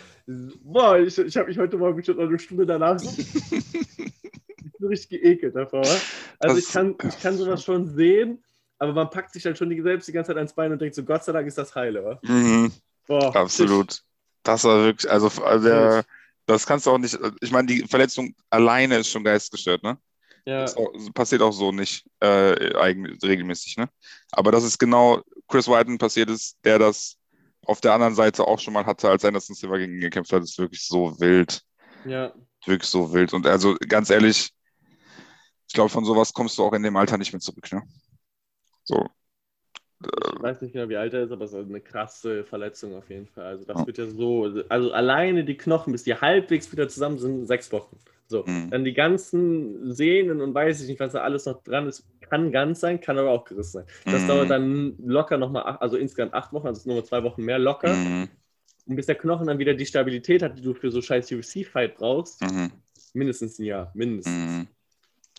[0.62, 3.10] boah ich, ich habe mich heute Morgen schon eine Stunde danach so,
[4.80, 5.80] richtig geekelt davor.
[6.38, 8.42] Also Das- ich kann, ich kann sowas schon sehen,
[8.78, 10.94] aber man packt sich dann schon die, selbst die ganze Zeit ans Bein und denkt
[10.94, 12.04] so, Gott sei Dank ist das heile.
[12.04, 12.18] Wa?
[12.22, 12.70] Mhm,
[13.06, 14.02] Boah, absolut.
[14.42, 16.04] Das war wirklich, also also der,
[16.46, 19.98] das kannst du auch nicht, ich meine, die Verletzung alleine ist schon geistgestört, ne?
[20.46, 23.88] Ja, Das auch, passiert auch so nicht äh, eigen, regelmäßig, ne?
[24.32, 27.16] Aber das ist genau Chris Whiten passiert ist, der das
[27.66, 30.42] auf der anderen Seite auch schon mal hatte, als Anderson Silva gegen ihn gekämpft hat,
[30.42, 31.62] ist wirklich so wild.
[32.04, 32.32] ja.
[32.66, 33.32] Wirklich so wild.
[33.32, 34.50] Und also ganz ehrlich,
[35.68, 37.82] ich glaube, von sowas kommst du auch in dem Alter nicht mehr zurück, ne?
[38.84, 39.06] So.
[40.02, 43.08] Ich weiß nicht genau, wie alt er ist, aber es ist eine krasse Verletzung auf
[43.08, 43.44] jeden Fall.
[43.46, 47.46] Also das wird ja so, also alleine die Knochen, bis die halbwegs wieder zusammen sind,
[47.46, 47.98] sechs Wochen.
[48.28, 48.70] So, Mhm.
[48.70, 52.50] dann die ganzen Sehnen und weiß ich nicht, was da alles noch dran ist, kann
[52.52, 53.84] ganz sein, kann aber auch gerissen sein.
[54.12, 54.28] Das Mhm.
[54.28, 57.94] dauert dann locker nochmal, also insgesamt acht Wochen, also nochmal zwei Wochen mehr locker.
[57.96, 58.28] Mhm.
[58.86, 61.96] Und bis der Knochen dann wieder die Stabilität hat, die du für so scheiß UFC-Fight
[61.96, 62.70] brauchst, Mhm.
[63.14, 64.34] mindestens ein Jahr, mindestens.
[64.34, 64.66] Mhm.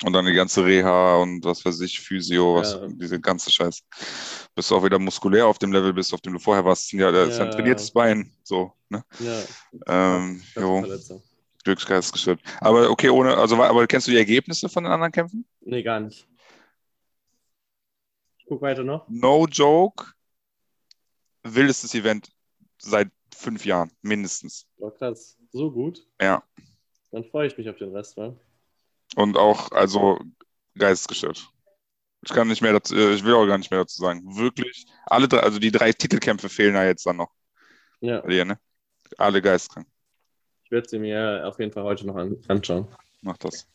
[0.06, 2.88] Und dann die ganze Reha und was weiß ich, Physio, was, Ja.
[2.88, 3.84] diese ganze Scheiß.
[4.58, 6.92] Bis du auch wieder muskulär auf dem Level bist, auf dem du vorher warst.
[6.92, 7.54] Ja, das ist ein Ja.
[7.54, 8.32] trainiertes Bein.
[8.42, 9.06] So, ne?
[9.20, 9.44] Ja,
[9.86, 11.22] Ähm, jo, Verletzung.
[11.64, 12.42] Glück geistgestört.
[12.60, 15.46] Aber okay, ohne, also aber kennst du die Ergebnisse von den anderen Kämpfen?
[15.62, 16.28] Nee, gar nicht.
[18.40, 19.08] Ich guck weiter noch.
[19.08, 20.06] No joke.
[21.44, 22.32] Wildestes Event
[22.80, 24.66] seit fünf Jahren, mindestens.
[24.80, 25.38] Oh, krass.
[25.52, 26.04] So gut.
[26.20, 26.42] Ja.
[27.12, 28.36] Dann freue ich mich auf den Rest, wa?
[29.16, 30.20] Und auch, also,
[30.74, 31.48] geistesgestört.
[32.24, 34.22] Ich kann nicht mehr dazu, äh, ich will auch gar nicht mehr dazu sagen.
[34.38, 37.32] Wirklich, alle drei, also die drei Titelkämpfe fehlen ja jetzt dann noch
[38.02, 38.60] Ja, dir, ne?
[39.18, 39.88] Alle geistkrank.
[40.66, 42.88] ich werde sie mir auf jeden Fall heute noch an, anschauen.
[43.22, 43.68] Mach das.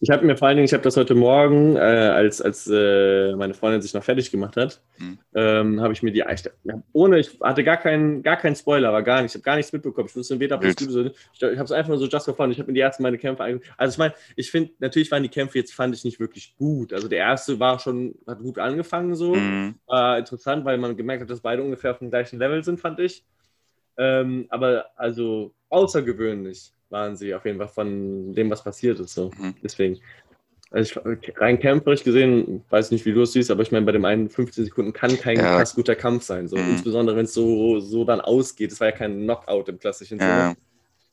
[0.00, 3.34] Ich habe mir vor allen Dingen, ich habe das heute Morgen, äh, als, als äh,
[3.34, 5.18] meine Freundin sich noch fertig gemacht hat, Mhm.
[5.34, 6.42] ähm, habe ich mir die, ich,
[6.92, 9.72] ohne, ich hatte gar keinen, gar keinen Spoiler, aber gar nichts, ich habe gar nichts
[9.72, 10.06] mitbekommen.
[10.08, 10.76] Ich wusste weder Wild.
[10.76, 12.52] positiv, so, ich, ich habe es einfach nur so just for fun.
[12.52, 13.72] Ich habe mir die ersten meine Kämpfe angeguckt.
[13.76, 16.92] Also ich meine, ich finde, natürlich waren die Kämpfe jetzt, fand ich nicht wirklich gut.
[16.92, 19.34] Also der erste war schon, hat gut angefangen so.
[19.34, 19.74] Mhm.
[19.88, 23.00] War interessant, weil man gemerkt hat, dass beide ungefähr auf dem gleichen Level sind, fand
[23.00, 23.24] ich.
[23.98, 29.14] Ähm, aber also außergewöhnlich waren sie auf jeden Fall von dem, was passiert ist.
[29.14, 29.30] So.
[29.38, 29.54] Mhm.
[29.62, 29.98] Deswegen.
[30.70, 33.92] Also ich, rein kämpferisch gesehen, weiß nicht, wie du es siehst, aber ich meine, bei
[33.92, 35.56] dem einen 15 Sekunden kann kein Ja.
[35.56, 36.46] krass guter Kampf sein.
[36.46, 36.56] So.
[36.56, 36.70] Mhm.
[36.72, 38.72] Insbesondere, wenn es so, so dann ausgeht.
[38.72, 40.50] Es war ja kein Knockout im klassischen Ja.
[40.50, 40.56] Sinne.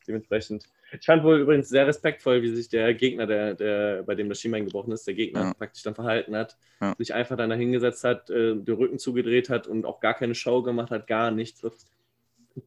[0.08, 0.66] dementsprechend.
[1.00, 4.40] Ich fand wohl übrigens sehr respektvoll, wie sich der Gegner, der, der bei dem das
[4.40, 5.54] Schienbein gebrochen ist, der Gegner Ja.
[5.56, 6.94] praktisch dann verhalten hat, Ja.
[6.96, 10.36] sich einfach dann da hingesetzt hat, äh, den Rücken zugedreht hat und auch gar keine
[10.36, 11.64] Show gemacht hat, gar nichts.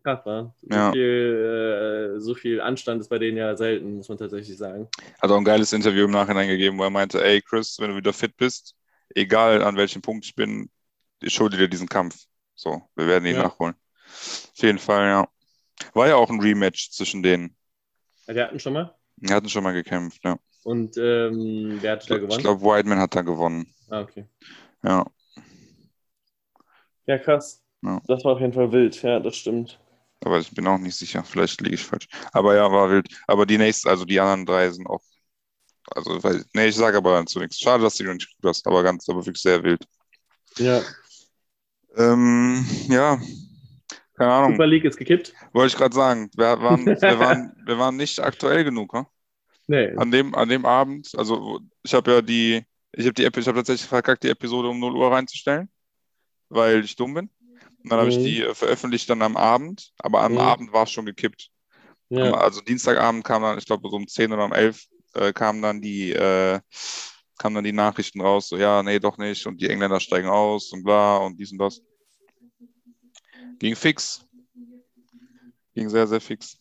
[0.03, 0.55] Krass, war.
[0.61, 0.93] So, Ja.
[0.93, 4.89] viel, äh, so viel Anstand ist bei denen ja selten, muss man tatsächlich sagen.
[5.21, 7.97] Hat auch ein geiles Interview im Nachhinein gegeben, wo er meinte, ey Chris, wenn du
[7.97, 8.75] wieder fit bist,
[9.15, 10.71] egal an welchem Punkt ich bin,
[11.21, 12.17] ich schulde dir diesen Kampf.
[12.55, 13.45] So, wir werden ihn Ja.
[13.45, 13.75] nachholen.
[14.07, 15.29] Auf jeden Fall, ja.
[15.95, 17.57] War ja auch ein Rematch zwischen denen.
[18.27, 18.95] Ja, Die hatten schon mal.
[19.17, 20.37] Die hatten schon mal gekämpft, ja.
[20.65, 22.43] Und ähm, wer hat da Ich gewonnen?
[22.43, 23.73] glaube, Whiteman hat da gewonnen.
[23.89, 24.27] ah, okay.
[24.83, 25.07] Ja.
[27.07, 27.65] Ja, krass.
[27.83, 28.01] Ja.
[28.09, 29.79] Das war auf jeden Fall wild, ja, das stimmt.
[30.25, 31.25] Aber ich bin auch nicht sicher.
[31.25, 32.09] Vielleicht liege ich falsch.
[32.33, 33.09] Aber ja, war wild.
[33.27, 35.03] Aber die nächsten, also die anderen drei sind auch.
[35.95, 37.59] Also, weil, nee, ich sage aber dazu nichts.
[37.61, 39.85] Schade, dass du die noch nicht geguckt hast, aber ganz, aber wirklich sehr wild.
[40.59, 40.83] Ja,
[41.97, 43.21] Ähm, ja,
[44.17, 44.53] keine Ahnung.
[44.55, 45.33] Super League ist gekippt.
[45.53, 46.31] Wollte ich gerade sagen.
[46.37, 49.07] Wir waren, wir, waren, wir waren nicht aktuell genug, ne?
[49.67, 53.47] Nee, An dem, an dem Abend, also ich habe ja die, ich habe die ich
[53.49, 55.71] habe tatsächlich verkackt, die Episode um 0 Uhr reinzustellen,
[56.51, 57.31] weil ich dumm bin.
[57.83, 58.25] Und dann habe ich Mhm.
[58.25, 60.39] die äh, veröffentlicht dann am Abend, aber am Mhm.
[60.39, 61.51] Abend war es schon gekippt.
[62.11, 62.33] ja.
[62.35, 65.81] Also Dienstagabend kam dann, ich glaube so um 10 oder um 11 äh, kamen dann
[65.81, 66.61] die, äh,
[67.39, 70.73] kamen dann die Nachrichten raus, so ja, nee, doch nicht und die Engländer steigen aus
[70.73, 71.81] und bla und dies und das.
[73.59, 74.25] Ging fix.
[75.75, 76.59] Ging sehr, sehr fix.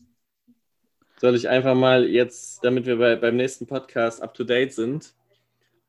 [1.20, 5.14] Soll ich einfach mal jetzt, damit wir bei, beim nächsten Podcast up to date sind,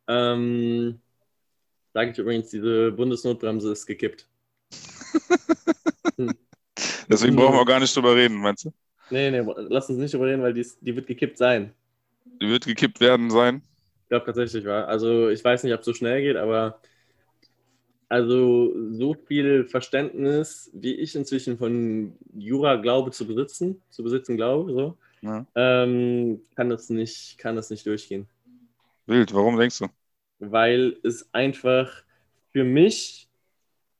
[0.06, 1.00] ähm,
[1.92, 4.26] sage ich übrigens, diese Bundesnotbremse ist gekippt.
[7.10, 8.72] Deswegen brauchen wir auch gar nicht drüber reden, meinst du?
[9.10, 11.72] Nee, nee, lass uns nicht überreden, weil die, die wird gekippt sein.
[12.40, 13.62] Die wird gekippt werden sein.
[14.02, 14.88] Ich glaube tatsächlich, war.
[14.88, 16.80] Also ich weiß nicht, ob es so schnell geht, aber
[18.08, 24.72] also so viel Verständnis, wie ich inzwischen von Jura glaube zu besitzen, zu besitzen glaube,
[24.72, 25.46] so, Ja.
[25.54, 28.26] ähm, kann das nicht, kann das nicht durchgehen.
[29.06, 29.88] Wild, warum denkst du?
[30.38, 32.02] Weil es einfach
[32.52, 33.27] für mich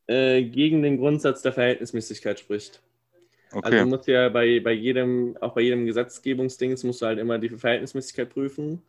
[0.09, 2.83] äh, gegen den Grundsatz der Verhältnismäßigkeit spricht.
[3.53, 3.81] Also Okay.
[3.81, 7.49] du musst ja bei, bei jedem, auch bei jedem Gesetzgebungsdings musst du halt immer die
[7.49, 8.83] Verhältnismäßigkeit prüfen.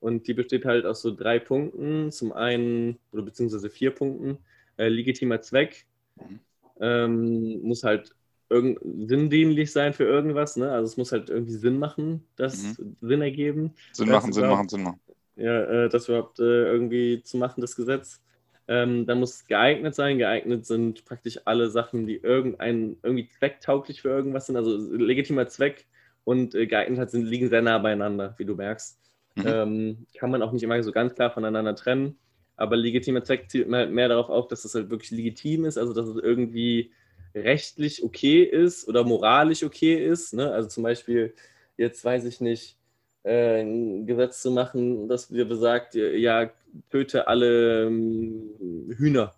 [0.00, 2.10] Und die besteht halt aus so drei Punkten.
[2.10, 4.38] Zum einen, oder beziehungsweise vier Punkten.
[4.78, 5.84] Äh, legitimer Zweck.
[6.16, 6.38] Mhm.
[6.80, 8.14] Ähm, muss halt
[8.48, 10.56] irgend, sinndienlich sein für irgendwas.
[10.56, 10.70] Ne?
[10.70, 13.74] Also es muss halt irgendwie Sinn machen, das Sinn ergeben.
[13.92, 15.00] Sinn machen, Sinn machen, Sinn machen.
[15.36, 18.22] Ja, äh, das überhaupt äh, irgendwie zu machen, das Gesetz.
[18.70, 20.18] Ähm, dann muss es geeignet sein.
[20.18, 24.56] Geeignet sind praktisch alle Sachen, die irgendein, irgendwie zwecktauglich für irgendwas sind.
[24.56, 25.86] Also legitimer Zweck
[26.22, 29.00] und äh, Geeignetheit sind, liegen sehr nah beieinander, wie du merkst.
[29.34, 29.44] Mhm.
[29.44, 32.16] Ähm, kann man auch nicht immer so ganz klar voneinander trennen.
[32.54, 35.92] Aber legitimer Zweck zielt mehr, mehr darauf auf, dass es halt wirklich legitim ist, also
[35.92, 36.92] dass es irgendwie
[37.34, 40.32] rechtlich okay ist oder moralisch okay ist.
[40.32, 40.48] Ne?
[40.48, 41.34] Also zum Beispiel,
[41.76, 42.76] jetzt weiß ich nicht,
[43.24, 46.52] äh, ein Gesetz zu machen, das dir besagt, ja,
[46.90, 49.34] töte alle ähm, Hühner.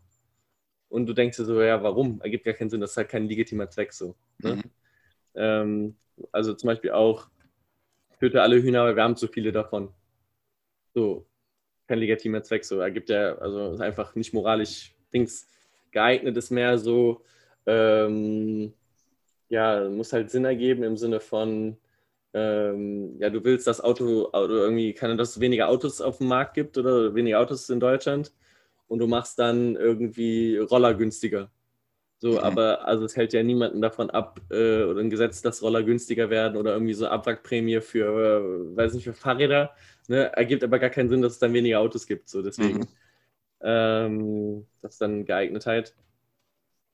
[0.89, 2.21] Und du denkst dir so, ja, warum?
[2.21, 4.15] Ergibt gar keinen Sinn, das ist halt kein legitimer Zweck so.
[4.39, 4.57] Ne?
[4.57, 4.63] Mhm.
[5.35, 5.97] Ähm,
[6.31, 7.29] also zum Beispiel auch,
[8.21, 9.93] töte alle Hühner, weil wir haben zu viele davon.
[10.95, 11.27] So,
[11.89, 12.81] kein legitimer Zweck so.
[12.81, 15.49] Ergibt ja, also ist einfach nicht moralisch Dings
[15.91, 17.23] geeignet, ist mehr so,
[17.67, 18.73] ähm,
[19.49, 21.77] ja, muss halt Sinn ergeben im Sinne von,
[22.35, 26.29] ähm, ja, du willst das Auto, oder irgendwie kann dass es weniger Autos auf dem
[26.29, 28.33] Markt gibt oder weniger Autos in Deutschland
[28.89, 31.51] und du machst dann irgendwie Roller günstiger.
[32.19, 32.43] So, Mhm.
[32.43, 36.31] aber also es hält ja niemanden davon ab, äh, oder ein Gesetz, dass Roller günstiger
[36.31, 38.07] werden oder irgendwie so Abwrackprämie für,
[38.75, 39.75] äh, weiß nicht, für Fahrräder.
[40.09, 40.33] Ne?
[40.37, 42.29] Ergibt aber gar keinen Sinn, dass es dann weniger Autos gibt.
[42.29, 42.89] So, deswegen, Mhm.
[43.63, 45.95] ähm, das ist dann Geeignetheit.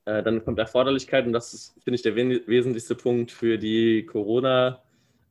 [0.05, 4.07] Äh, dann kommt Erforderlichkeit und das ist, finde ich, der wesentlichste Punkt für die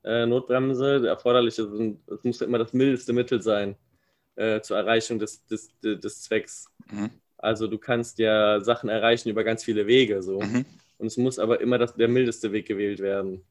[0.07, 1.01] Corona-Notbremse.
[1.01, 3.75] Der Erforderliche sind, es muss immer das mildeste Mittel sein
[4.35, 6.67] äh, zur Erreichung des, des, des, Zwecks.
[6.91, 7.09] Mhm.
[7.37, 10.39] Also du kannst ja Sachen erreichen über ganz viele Wege so.
[10.39, 10.65] Mhm.
[10.97, 13.43] Und es muss aber immer das, der mildeste Weg gewählt werden.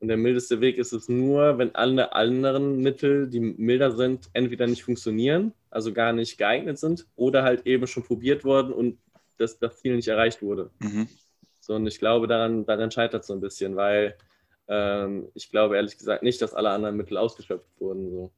[0.00, 4.66] Und der mildeste Weg ist es nur, wenn alle anderen Mittel, die milder sind, entweder
[4.66, 8.98] nicht funktionieren, also gar nicht geeignet sind, oder halt eben schon probiert worden und
[9.38, 10.70] das, das Ziel nicht erreicht wurde.
[10.80, 11.06] Mhm.
[11.60, 14.16] So, und ich glaube, daran, daran scheitert es so ein bisschen, weil
[14.72, 18.10] ähm, ich glaube ehrlich gesagt nicht, dass alle anderen Mittel ausgeschöpft wurden.
[18.10, 18.32] So.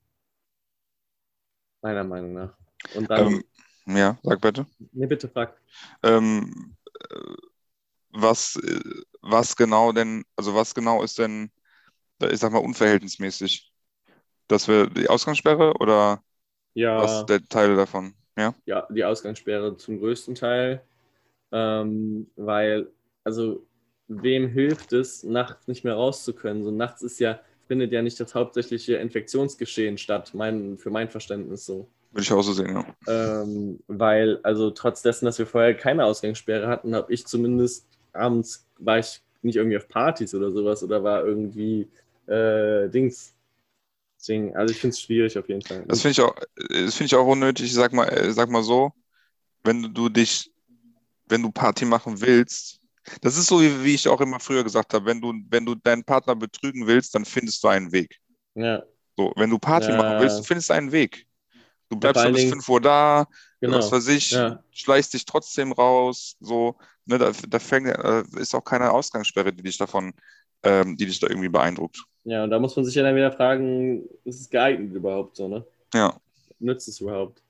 [1.82, 2.56] Meiner Meinung nach.
[2.94, 3.44] Und dann, Ähm,
[3.86, 4.66] ja, sag bitte.
[4.92, 5.60] nee, bitte frag.
[6.02, 6.76] Ähm,
[7.10, 7.34] äh,
[8.10, 8.80] was, äh,
[9.22, 11.50] was genau denn, also was genau ist denn,
[12.20, 13.72] ich sag mal, unverhältnismäßig?
[14.48, 16.22] Dass wir die Ausgangssperre oder
[16.74, 16.94] Ja.
[16.96, 18.14] was der Teil davon?
[18.38, 18.54] Ja?
[18.66, 20.82] ja, die Ausgangssperre zum größten Teil,
[21.52, 22.92] ähm, weil,
[23.24, 23.66] also
[24.08, 26.64] wem hilft es, nachts nicht mehr raus zu können?
[26.64, 31.64] So nachts ist ja, findet ja nicht das hauptsächliche Infektionsgeschehen statt, mein, für mein Verständnis
[31.64, 31.88] so.
[32.12, 33.42] Würde ich auch so sehen, ja.
[33.42, 38.66] Ähm, weil, also trotz dessen, dass wir vorher keine Ausgangssperre hatten, habe ich zumindest abends,
[38.78, 41.88] war ich nicht irgendwie auf Partys oder sowas oder war irgendwie
[42.26, 43.34] äh, Dings.
[44.26, 45.84] Also ich finde es schwierig auf jeden Fall.
[45.86, 46.34] Das finde ich auch,
[46.70, 47.74] das finde ich auch unnötig.
[47.74, 48.92] Sag mal, äh, sag mal so,
[49.64, 50.50] wenn du dich,
[51.26, 52.80] wenn du Party machen willst,
[53.20, 55.74] das ist so, wie, wie ich auch immer früher gesagt habe, wenn du, wenn du
[55.74, 58.18] deinen Partner betrügen willst, dann findest du einen Weg.
[58.54, 58.82] Ja.
[59.16, 59.96] So, wenn du Party Ja.
[59.98, 61.26] machen willst, du findest einen Weg.
[61.88, 63.26] Du bleibst schon bis allen 5 Uhr da,
[63.60, 63.78] Genau.
[63.78, 64.62] was weiß ich, Ja.
[64.72, 69.62] schleichst dich trotzdem raus, so, ne, da, da fängt, äh, ist auch keine Ausgangssperre, die
[69.62, 70.12] dich davon,
[70.62, 72.02] ähm, die dich da irgendwie beeindruckt.
[72.24, 75.46] Ja, und da muss man sich ja dann wieder fragen, ist es geeignet überhaupt so,
[75.46, 75.64] ne?
[75.92, 76.18] Ja.
[76.58, 77.43] Nützt es überhaupt?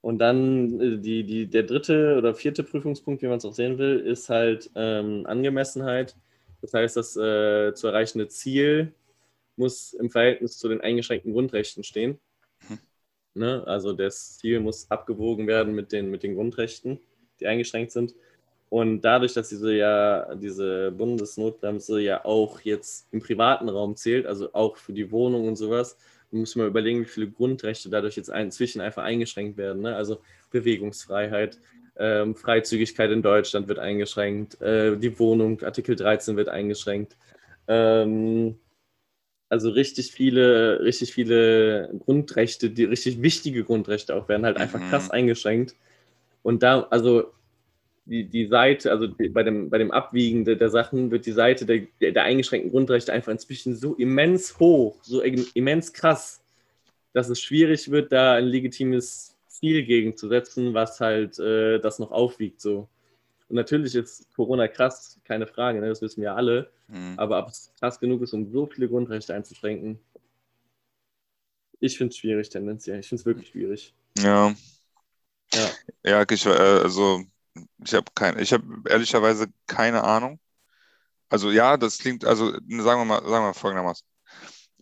[0.00, 3.78] Und dann äh, die, die, der dritte oder vierte Prüfungspunkt, wie man es auch sehen
[3.78, 6.16] will, ist halt ähm, Angemessenheit.
[6.62, 8.94] Das heißt, das äh, zu erreichende Ziel
[9.56, 12.18] muss im Verhältnis zu den eingeschränkten Grundrechten stehen.
[12.68, 12.78] Mhm.
[13.34, 13.64] Ne?
[13.66, 16.98] Also das Ziel muss abgewogen werden mit den, mit den Grundrechten,
[17.38, 18.14] die eingeschränkt sind.
[18.70, 24.52] Und dadurch, dass diese ja, diese Bundesnotbremse ja auch jetzt im privaten Raum zählt, also
[24.54, 25.96] auch für die Wohnung und sowas,
[26.30, 29.82] muss man überlegen, wie viele Grundrechte dadurch jetzt inzwischen einfach eingeschränkt werden.
[29.82, 29.96] Ne?
[29.96, 31.58] Also Bewegungsfreiheit,
[31.96, 37.16] ähm, Freizügigkeit in Deutschland wird eingeschränkt, äh, die Wohnung, Artikel 13 wird eingeschränkt.
[37.68, 38.58] Ähm,
[39.48, 44.88] also richtig viele, richtig viele Grundrechte, die richtig wichtige Grundrechte auch werden halt einfach Mhm.
[44.90, 45.74] krass eingeschränkt.
[46.42, 47.32] Und da, also
[48.10, 51.64] die, die Seite, also bei, dem, bei dem Abwiegen der, der Sachen wird die Seite
[51.64, 56.42] der, der, eingeschränkten Grundrechte einfach inzwischen so immens hoch, so im- immens krass,
[57.12, 62.60] dass es schwierig wird, da ein legitimes Ziel gegenzusetzen, was halt äh, das noch aufwiegt.
[62.60, 62.88] So.
[63.48, 65.88] Und natürlich ist Corona krass, keine Frage, ne?
[65.88, 66.68] das wissen wir alle.
[66.88, 67.14] Mhm.
[67.16, 70.00] Aber ob es krass genug ist, um so viele Grundrechte einzuschränken,
[71.78, 72.98] ich finde es schwierig tendenziell.
[72.98, 73.94] Ich finde es wirklich schwierig.
[74.18, 74.52] Ja.
[75.54, 75.70] Ja.
[76.04, 77.24] Ja, ich, äh, also
[77.84, 80.40] ich habe keine, ich habe ehrlicherweise keine Ahnung.
[81.28, 84.06] Also ja, das klingt, also sagen wir mal, sagen wir mal folgendermaßen.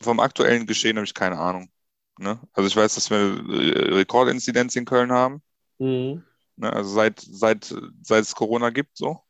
[0.00, 1.70] Vom aktuellen Geschehen habe ich keine Ahnung.
[2.18, 2.40] Ne?
[2.52, 5.42] Also ich weiß, dass wir äh, Rekordinzidenz in Köln haben.
[5.78, 6.24] Mhm.
[6.57, 6.72] Ne?
[6.72, 9.22] Also seit, seit, seit es Corona gibt, so.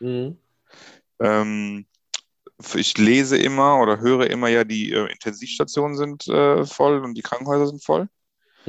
[0.00, 0.38] Mhm.
[1.20, 1.86] Ähm,
[2.74, 7.22] ich lese immer oder höre immer ja, die äh, Intensivstationen sind äh, voll und die
[7.22, 8.08] Krankenhäuser sind voll.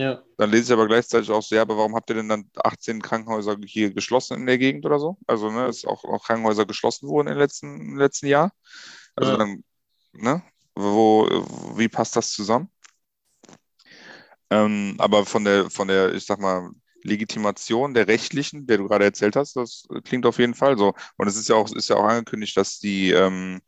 [0.01, 0.23] Ja.
[0.37, 3.01] Dann lese ich aber gleichzeitig auch so, ja, aber warum habt ihr denn dann 18
[3.01, 5.17] Krankenhäuser hier geschlossen in der Gegend oder so?
[5.27, 8.51] Also, ne, ist auch, auch Krankenhäuser geschlossen wurden im letzten, im letzten Jahr.
[9.15, 9.37] Also Ja.
[9.37, 9.63] dann,
[10.13, 10.43] ne,
[10.75, 11.27] wo,
[11.77, 12.69] wie passt das zusammen?
[14.49, 16.71] Ähm, aber von der, von der, ich sag mal,
[17.03, 20.93] Legitimation der rechtlichen, der du gerade erzählt hast, das klingt auf jeden Fall so.
[21.17, 23.61] Und es ist ja auch, ist ja auch angekündigt, dass die ähm,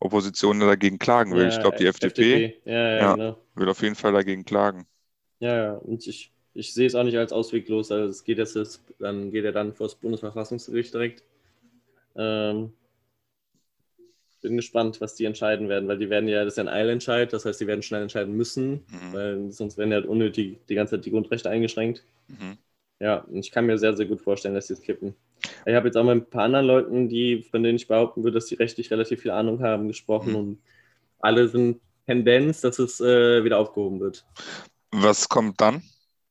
[0.00, 1.48] Opposition dagegen klagen will.
[1.48, 3.16] ich Ja, glaube, die FDP, Ja, ja, Ja.
[3.16, 3.36] genau.
[3.54, 4.86] will auf jeden Fall dagegen klagen.
[5.44, 5.72] Ja, ja.
[5.74, 7.92] Und ich, ich sehe es auch nicht als ausweglos.
[7.92, 11.22] Also es geht jetzt, jetzt- dann geht er dann vor das Bundesverfassungsgericht direkt.
[12.16, 12.72] Ähm,
[14.40, 17.32] bin gespannt, was die entscheiden werden, weil die werden ja, das ist ja ein Eilentscheid,
[17.32, 19.12] das heißt, die werden schnell entscheiden müssen, Mhm.
[19.12, 22.04] weil sonst werden ja halt unnötig die ganze Zeit die Grundrechte eingeschränkt.
[22.28, 22.56] Mhm.
[23.00, 25.14] Ja, und ich kann mir sehr, sehr gut vorstellen, dass sie es kippen.
[25.66, 28.34] Ich habe jetzt auch mit ein paar anderen Leuten, die, von denen ich behaupten würde,
[28.36, 30.36] dass sie rechtlich relativ viel Ahnung haben, gesprochen Mhm.
[30.38, 30.58] und
[31.20, 34.24] alle sind Tendenz, dass es äh, wieder aufgehoben wird.
[34.96, 35.82] Was kommt dann?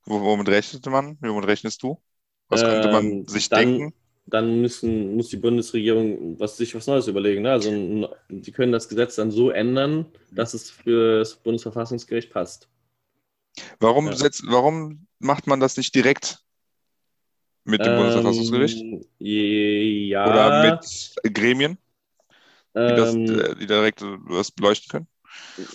[0.05, 1.17] Wo- Womit rechnete man?
[1.21, 2.01] Womit rechnest du?
[2.47, 3.93] Was könnte man Ähm, sich dann- denken?
[4.25, 7.41] Dann müssen, muss die Bundesregierung was, sich was Neues überlegen.
[7.41, 7.51] Ne?
[7.51, 12.69] Also die können das Gesetz dann so ändern, dass es für das Bundesverfassungsgericht passt.
[13.79, 14.15] Warum, ja.
[14.15, 16.39] setzt, warum macht man das nicht direkt
[17.65, 18.79] mit dem Bundesverfassungsgericht?
[18.79, 20.25] Ähm, ja.
[20.25, 21.77] Oder mit Gremien,
[22.73, 25.07] die, das, ähm, äh, die direkt das beleuchten können?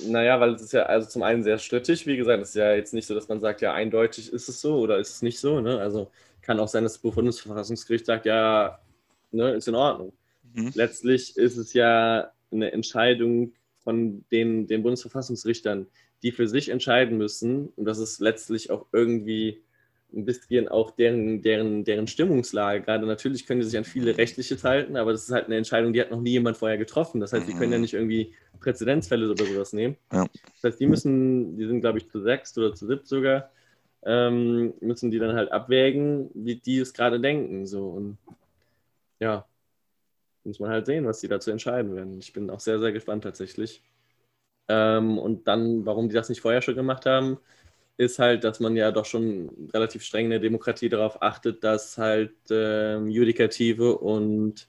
[0.06, 2.74] Naja, weil es ist ja also zum einen sehr strittig, wie gesagt, es ist ja
[2.74, 5.38] jetzt nicht so, dass man sagt, ja, eindeutig ist es so oder ist es nicht
[5.38, 5.60] so.
[5.60, 5.78] Ne?
[5.78, 6.10] Also
[6.42, 8.80] kann auch sein, dass das Bundesverfassungsgericht sagt, ja,
[9.30, 10.12] ne, ist in Ordnung.
[10.54, 10.72] Mhm.
[10.74, 15.86] Letztlich ist es ja eine Entscheidung von den, den Bundesverfassungsrichtern,
[16.22, 17.68] die für sich entscheiden müssen.
[17.76, 19.62] Und das ist letztlich auch irgendwie
[20.14, 22.82] ein bisschen auch deren, deren, deren Stimmungslage.
[22.82, 25.92] Gerade natürlich können die sich an viele Rechtliches halten, aber das ist halt eine Entscheidung,
[25.92, 27.20] die hat noch nie jemand vorher getroffen.
[27.20, 27.82] Das heißt, die können ja Mhm.
[27.82, 29.96] nicht irgendwie Präzedenzfälle oder sowas nehmen.
[30.12, 30.26] Ja.
[30.54, 33.50] Das heißt, die müssen, die sind, glaube ich, zu sechs oder zu siebt sogar,
[34.04, 37.66] ähm, müssen die dann halt abwägen, wie die es gerade denken.
[37.66, 37.88] So.
[37.88, 38.18] Und
[39.20, 39.44] ja,
[40.44, 42.18] muss man halt sehen, was die dazu entscheiden werden.
[42.18, 43.82] Ich bin auch sehr, sehr gespannt tatsächlich.
[44.68, 47.38] Ähm, und dann, warum die das nicht vorher schon gemacht haben,
[47.98, 51.98] ist halt, dass man ja doch schon relativ streng in der Demokratie darauf achtet, dass
[51.98, 54.68] halt ähm, Judikative und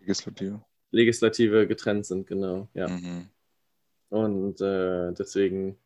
[0.00, 0.60] Legislative.
[0.90, 2.88] Legislative getrennt sind, genau, ja.
[2.88, 3.26] Mhm.
[4.10, 5.76] Und äh, deswegen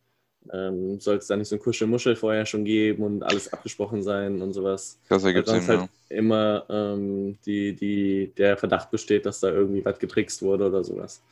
[0.52, 4.42] ähm, soll es da nicht so ein Kuschelmuschel vorher schon geben und alles abgesprochen sein
[4.42, 4.98] und sowas.
[5.08, 6.16] Das ergibt Weil sonst halt ja.
[6.16, 11.22] immer ähm, die, die, der Verdacht besteht, dass da irgendwie was getrickst wurde oder sowas.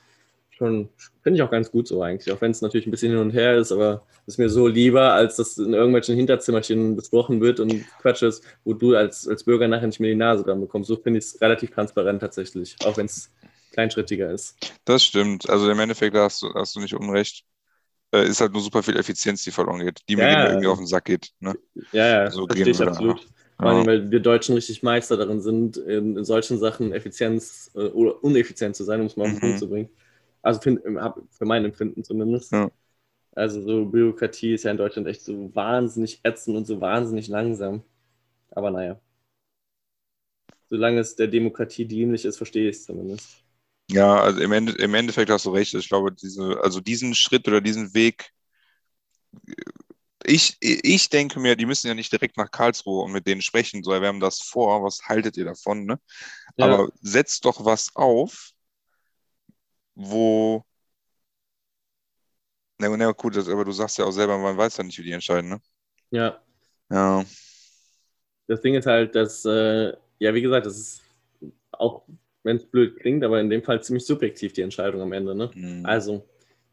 [0.61, 0.91] Schon
[1.23, 3.31] finde ich auch ganz gut so eigentlich, auch wenn es natürlich ein bisschen hin und
[3.33, 7.87] her ist, aber ist mir so lieber, als dass in irgendwelchen Hinterzimmerchen besprochen wird und
[7.99, 10.89] Quatsch ist, wo du als, als Bürger nachher nicht mehr die Nase dran bekommst.
[10.89, 13.33] So finde ich es relativ transparent tatsächlich, auch wenn es
[13.73, 14.59] kleinschrittiger ist.
[14.85, 15.49] Das stimmt.
[15.49, 17.45] Also im Endeffekt hast du, hast du nicht unrecht.
[18.15, 20.79] Äh, ist halt nur super viel Effizienz, die verloren geht, die mir Ja, irgendwie auf
[20.79, 21.33] den Sack geht.
[21.41, 21.57] Ne?
[21.93, 23.27] Ja, ja, So verstehe ich absolut.
[23.61, 27.81] Vor allem, weil wir Deutschen richtig Meister darin sind, in, in solchen Sachen Effizienz äh,
[27.89, 29.41] oder uneffizient zu sein, um es mal auf den Mhm.
[29.41, 29.91] Punkt zu bringen.
[30.43, 30.61] Also
[31.01, 32.53] hab- für mein Empfinden zumindest.
[32.53, 32.71] Ja.
[33.33, 37.83] Also so Bürokratie ist ja in Deutschland echt so wahnsinnig ätzend und so wahnsinnig langsam.
[38.51, 39.01] Aber naja.
[40.69, 43.43] Solange es der Demokratie dienlich ist, verstehe ich es zumindest.
[43.91, 45.75] Ja, also im, Ende, im Endeffekt hast du recht.
[45.75, 48.31] Ich glaube, diese, also diesen Schritt oder diesen Weg,
[50.25, 53.83] ich, ich denke mir, die müssen ja nicht direkt nach Karlsruhe und mit denen sprechen,
[53.83, 55.99] so, wir haben das vor, was haltet ihr davon, ne?
[56.57, 56.67] Ja.
[56.67, 58.51] Aber setzt doch was auf,
[59.97, 60.65] wo.
[62.81, 65.03] Na, na gut, das, aber du sagst ja auch selber, man weiß ja nicht, wie
[65.05, 65.61] die entscheiden, ne?
[66.11, 66.43] Ja,
[66.91, 67.25] Ja.
[68.47, 71.03] das Ding ist halt, dass, äh, ja, wie gesagt, das ist
[71.73, 72.03] auch,
[72.43, 75.51] wenn es blöd klingt, aber in dem Fall ziemlich subjektiv die Entscheidung am Ende, ne?
[75.55, 75.87] Mhm.
[75.87, 76.25] Also,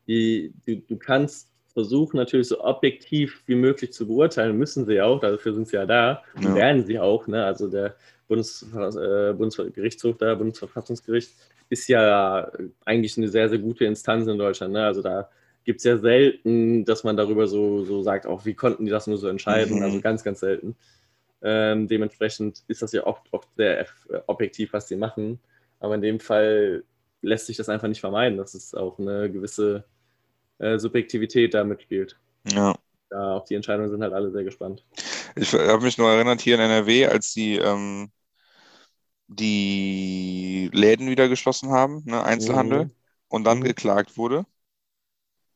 [0.07, 5.19] die, du, du kannst versuchen, natürlich so objektiv wie möglich zu beurteilen, müssen sie auch,
[5.19, 6.55] dafür sind sie ja da Ja.
[6.55, 7.27] werden sie auch.
[7.27, 7.45] Ne?
[7.45, 7.95] Also der
[8.27, 11.31] Bundes, äh, Bundesgerichtshof, da, Bundesverfassungsgericht,
[11.69, 12.51] ist ja
[12.85, 14.73] eigentlich eine sehr, sehr gute Instanz in Deutschland.
[14.73, 14.85] Ne?
[14.85, 15.29] Also da
[15.63, 19.07] gibt es ja selten, dass man darüber so, so sagt, auch wie konnten die das
[19.07, 19.77] nur so entscheiden?
[19.77, 19.83] Mhm.
[19.83, 20.75] Also ganz, ganz selten.
[21.41, 23.85] Ähm, dementsprechend ist das ja oft, oft sehr
[24.27, 25.39] objektiv, was sie machen.
[25.79, 26.83] Aber in dem Fall
[27.21, 29.83] lässt sich das einfach nicht vermeiden, dass es auch eine gewisse
[30.59, 32.17] äh, Subjektivität da mitspielt.
[32.51, 32.75] Ja.
[33.09, 34.83] Da auf die Entscheidungen sind halt alle sehr gespannt.
[35.35, 38.09] Ich habe mich nur erinnert, hier in NRW, als die, ähm,
[39.27, 42.91] die Läden wieder geschlossen haben, ne, Einzelhandel, Mhm.
[43.29, 43.63] und dann Mhm.
[43.63, 44.45] geklagt wurde.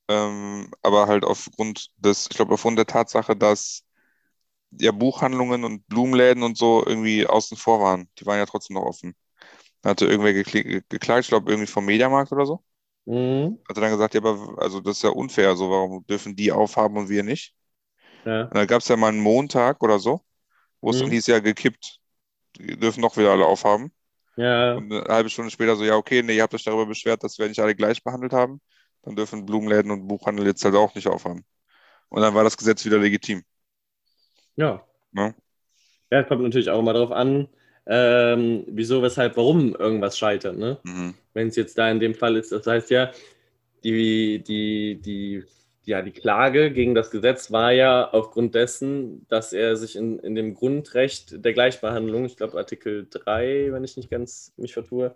[0.10, 3.86] Ähm, aber halt aufgrund des, ich glaube, aufgrund der Tatsache, dass
[4.72, 8.10] ja Buchhandlungen und Blumenläden und so irgendwie außen vor waren.
[8.20, 9.16] Die waren ja trotzdem noch offen.
[9.82, 12.64] Da hatte irgendwer gekli- geklagt, ich glaube, irgendwie vom Mediamarkt oder so.
[13.06, 13.58] Mhm.
[13.70, 16.98] Hatte dann gesagt, ja, aber also das ist ja unfair, so warum dürfen die aufhaben
[16.98, 17.56] und wir nicht?
[18.26, 18.52] Ja.
[18.52, 20.22] Und dann gab es ja mal einen Montag oder so,
[20.82, 21.12] wo es dann Mhm.
[21.12, 22.01] hieß, ja, gekippt.
[22.58, 23.92] Die dürfen doch wieder alle aufhaben.
[24.36, 27.24] ja, Und eine halbe Stunde später so, ja, okay, nee, ihr habt euch darüber beschwert,
[27.24, 28.62] dass wir nicht alle gleich behandelt haben.
[29.04, 31.44] Dann dürfen Blumenläden und Buchhandel jetzt halt auch nicht aufhaben.
[32.10, 33.44] Und dann war das Gesetz wieder legitim.
[34.56, 34.86] ja.
[35.14, 35.36] Ne?
[36.10, 37.48] Ja, es kommt natürlich auch immer darauf an,
[37.86, 40.58] ähm, wieso, weshalb, warum irgendwas scheitert.
[40.58, 40.80] Ne?
[40.84, 41.16] Mhm.
[41.34, 43.12] Wenn es jetzt da in dem Fall ist, das heißt ja,
[43.84, 45.44] die, die, die,
[45.84, 50.36] ja, die Klage gegen das Gesetz war ja aufgrund dessen, dass er sich in, in
[50.36, 55.16] dem Grundrecht der Gleichbehandlung, ich glaube Artikel 3, wenn ich nicht ganz mich vertue,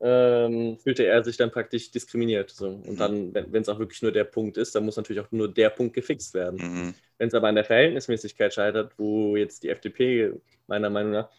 [0.00, 2.50] ähm, fühlte er sich dann praktisch diskriminiert.
[2.50, 2.68] So.
[2.68, 2.96] Und Mhm.
[2.98, 5.70] dann, wenn es auch wirklich nur der Punkt ist, dann muss natürlich auch nur der
[5.70, 6.58] Punkt gefixt werden.
[6.60, 6.94] Mhm.
[7.18, 10.32] Wenn es aber an der Verhältnismäßigkeit scheitert, wo jetzt die FDP
[10.66, 11.30] meiner Meinung nach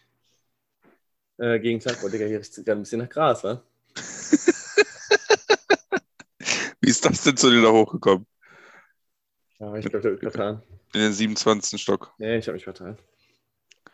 [1.38, 3.62] äh, gegen klagt, boah, Digga, hier riecht es gerade ein bisschen nach Gras, wa?
[6.80, 8.26] Wie ist das denn zu dir da hochgekommen?
[9.58, 10.62] Ja, ich glaube, ich habe mich vertan.
[10.94, 11.80] In den 27.
[11.80, 12.14] Stock.
[12.18, 12.98] Nee, ich habe mich vertan.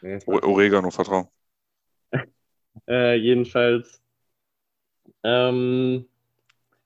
[0.01, 1.31] Nee, Oregano, vertrau.
[2.89, 4.03] äh, jedenfalls
[5.23, 6.07] ähm,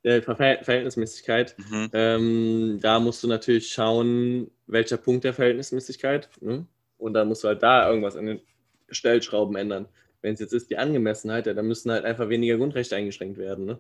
[0.02, 1.56] äh, Ver Verhältnismäßigkeit.
[1.58, 1.90] Mhm.
[1.92, 6.28] Ähm, da musst du natürlich schauen, welcher Punkt der Verhältnismäßigkeit.
[6.40, 6.66] Ne?
[6.98, 8.40] Und dann musst du halt da irgendwas an den
[8.88, 9.88] Stellschrauben ändern.
[10.22, 13.64] Wenn es jetzt ist die Angemessenheit, ja, dann müssen halt einfach weniger Grundrechte eingeschränkt werden.
[13.64, 13.78] Ne?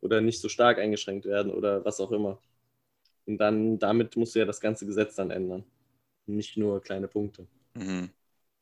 [0.00, 2.38] Oder nicht so stark eingeschränkt werden oder was auch immer.
[3.26, 5.64] Und dann damit musst du ja das ganze Gesetz dann ändern.
[6.26, 7.46] Nicht nur kleine Punkte.
[7.74, 8.10] Mhm.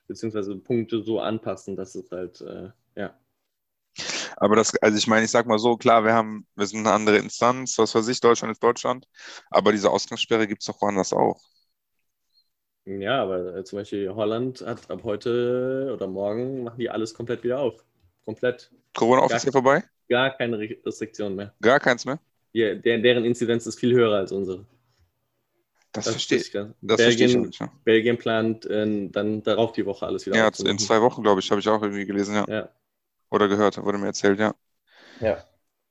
[0.09, 3.17] Beziehungsweise Punkte so anpassen, dass es halt, äh, ja.
[4.37, 6.93] Aber das, also ich meine, ich sag mal so, klar, wir haben, wir sind eine
[6.93, 9.07] andere Instanz, was weiß ich, Deutschland ist Deutschland,
[9.51, 11.41] aber diese Ausgangssperre gibt es doch woanders auch.
[12.87, 17.45] Ja, aber äh, zum Beispiel Holland hat ab heute oder morgen machen die alles komplett
[17.45, 17.85] wieder auf.
[18.25, 18.73] Komplett.
[18.95, 19.41] Corona Ja.
[19.41, 19.83] offiziell vorbei?
[20.09, 21.55] Gar keine Re- Restriktionen mehr.
[21.61, 22.19] Gar keins mehr?
[22.55, 24.67] Die, der, deren Inzidenz ist viel höher als unsere.
[25.93, 27.61] Das, Das verstehe ganz- das verstehe ich Belgien, nicht.
[27.61, 31.41] Ja, Belgien plant äh, dann darauf die Woche alles wieder ja in zwei Wochen, glaube
[31.41, 32.45] ich, habe ich auch irgendwie gelesen, ja.
[32.49, 32.69] Ja.
[33.31, 34.55] Oder gehört, wurde mir erzählt, ja.
[35.21, 35.45] ja.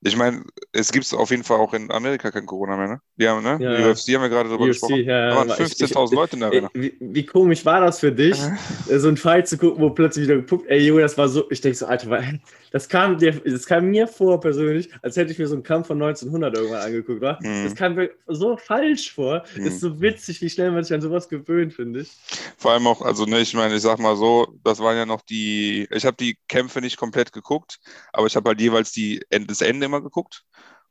[0.07, 3.01] Ich meine, es gibt auf jeden Fall auch in Amerika kein Corona mehr, ne?
[3.17, 3.57] Die haben, ne?
[3.61, 3.89] Ja.
[3.91, 5.03] UFC haben wir gerade drüber UFC, gesprochen.
[5.05, 6.69] ja, da waren aber ich- 15.000 Leute in der Ey, Arena.
[6.73, 8.37] wie, wie komisch war das für dich,
[8.89, 11.49] äh, so einen Fight zu gucken, wo plötzlich wieder gepumpt, ey Junge, das war so,
[11.51, 12.23] ich denke so, Alter,
[12.71, 15.87] das kam, dir, das kam mir vor persönlich, als hätte ich mir so einen Kampf
[15.87, 17.37] von 1900 irgendwann angeguckt, wa?
[17.41, 17.63] Mhm.
[17.65, 19.65] Das kam mir so falsch vor, Mhm.
[19.67, 22.11] ist so witzig, wie schnell man sich an sowas gewöhnt, finde ich.
[22.57, 25.21] Vor allem auch, also ne, ich meine, ich sag mal so, das waren ja noch
[25.21, 27.79] die, ich habe die Kämpfe nicht komplett geguckt,
[28.13, 30.43] aber ich habe halt jeweils die, das Ende immer geguckt.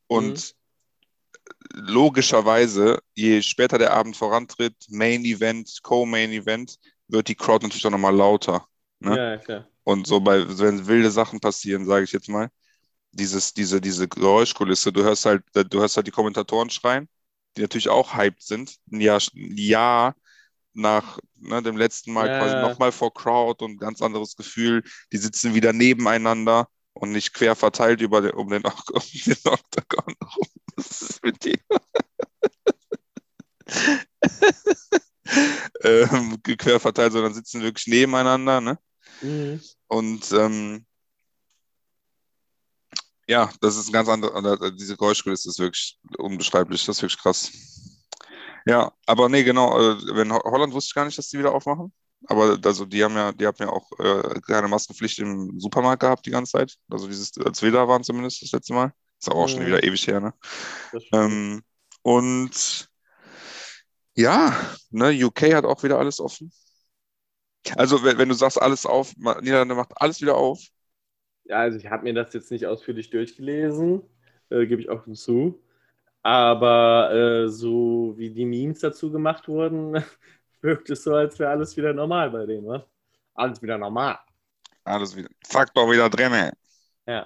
[0.07, 0.55] Und
[1.73, 6.77] logischerweise, je später der Abend vorantritt, Main Event, Co-Main Event,
[7.09, 8.67] wird die Crowd natürlich auch nochmal lauter.
[9.01, 9.17] Ne?
[9.17, 9.69] Ja, klar.
[9.85, 12.49] Und so bei, wenn wilde Sachen passieren, sage ich jetzt mal,
[13.13, 17.09] dieses, diese, diese Geräuschkulisse, du hörst halt, du hörst halt die Kommentatoren schreien,
[17.57, 20.15] die natürlich auch hyped sind, ein Jahr, ein Jahr
[20.75, 22.39] nach ne, dem letzten Mal Ja.
[22.39, 24.83] quasi nochmal vor Crowd und ganz anderes Gefühl,
[25.13, 30.15] die sitzen wieder nebeneinander und nicht quer verteilt über den, um, den, um den Octagon
[30.23, 30.49] rum.
[30.77, 31.59] Was ist mit dir?
[35.83, 38.79] ähm, quer verteilt, sondern sitzen wirklich nebeneinander, ne?
[39.21, 39.61] Mhm.
[39.89, 40.87] Und ähm,
[43.29, 47.51] ja, das ist ein ganz anderer, diese Geräuschkulisse ist wirklich unbeschreiblich, das ist wirklich krass.
[48.67, 51.53] Ja, aber nee, genau, äh, wenn Ho- Holland wusste ich gar nicht, dass die wieder
[51.55, 51.93] aufmachen.
[52.29, 56.27] Aber also die haben ja, die haben ja auch äh, keine Maskenpflicht im Supermarkt gehabt
[56.27, 56.77] die ganze Zeit.
[56.91, 58.93] Also dieses, als wir da waren zumindest das letzte Mal.
[59.19, 59.67] Ist aber auch schon Mhm.
[59.67, 60.35] wieder ewig her, ne?
[61.13, 61.63] Ähm,
[62.03, 62.89] und
[64.17, 64.53] ja,
[64.91, 66.51] ne, UK hat auch wieder alles offen.
[67.77, 70.61] Also, wenn, wenn du sagst, alles auf, Niederlande macht alles wieder auf.
[71.45, 74.03] Ja, also ich habe mir das jetzt nicht ausführlich durchgelesen,
[74.51, 75.63] äh, gebe ich auch zu.
[76.23, 77.13] Aber
[77.47, 80.05] äh, so wie die Memes dazu gemacht wurden,
[80.61, 82.87] wirkt es so, als wäre alles wieder normal bei denen, wa?
[83.35, 84.19] Alles wieder normal.
[84.85, 85.29] Alles wieder.
[85.47, 86.53] Faktor wieder drin.
[87.07, 87.25] Ja.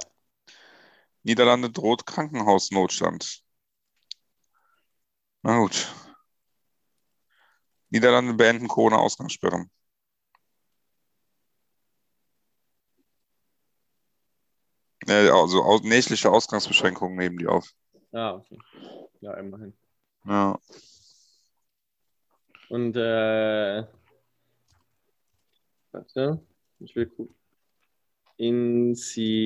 [1.23, 3.43] Niederlande droht Krankenhausnotstand.
[5.43, 5.89] Na gut.
[7.91, 9.71] Niederlande beenden Corona-Ausgangssperren.
[15.09, 17.69] Also aus, nächtliche Ausgangsbeschränkungen nehmen die auf.
[18.13, 18.59] Ah, okay.
[19.21, 19.77] Ja, immerhin.
[20.25, 20.59] Ja.
[22.71, 23.85] Und äh,
[25.93, 26.41] warte,
[26.79, 27.35] ich will gucken.
[28.37, 29.37] Inzidenz.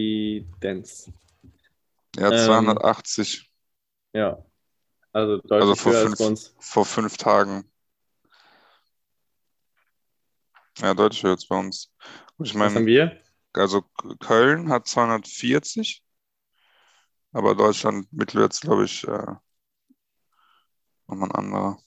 [2.16, 2.36] Ja, Ähm.
[2.46, 3.50] 280
[4.12, 4.44] Ja.
[5.12, 6.54] Also deutlich Also vor höher als fünf- bei uns.
[6.60, 7.70] vor fünf Tagen.
[10.78, 11.92] Ja, deutlich höher als bei uns.
[12.36, 13.20] Und ich Was haben meine, wir?
[13.52, 13.82] also
[14.20, 16.04] Köln hat 240,
[17.32, 19.34] aber Deutschland mittelwärts, glaube ich, äh,
[21.06, 21.78] nochmal ein anderer.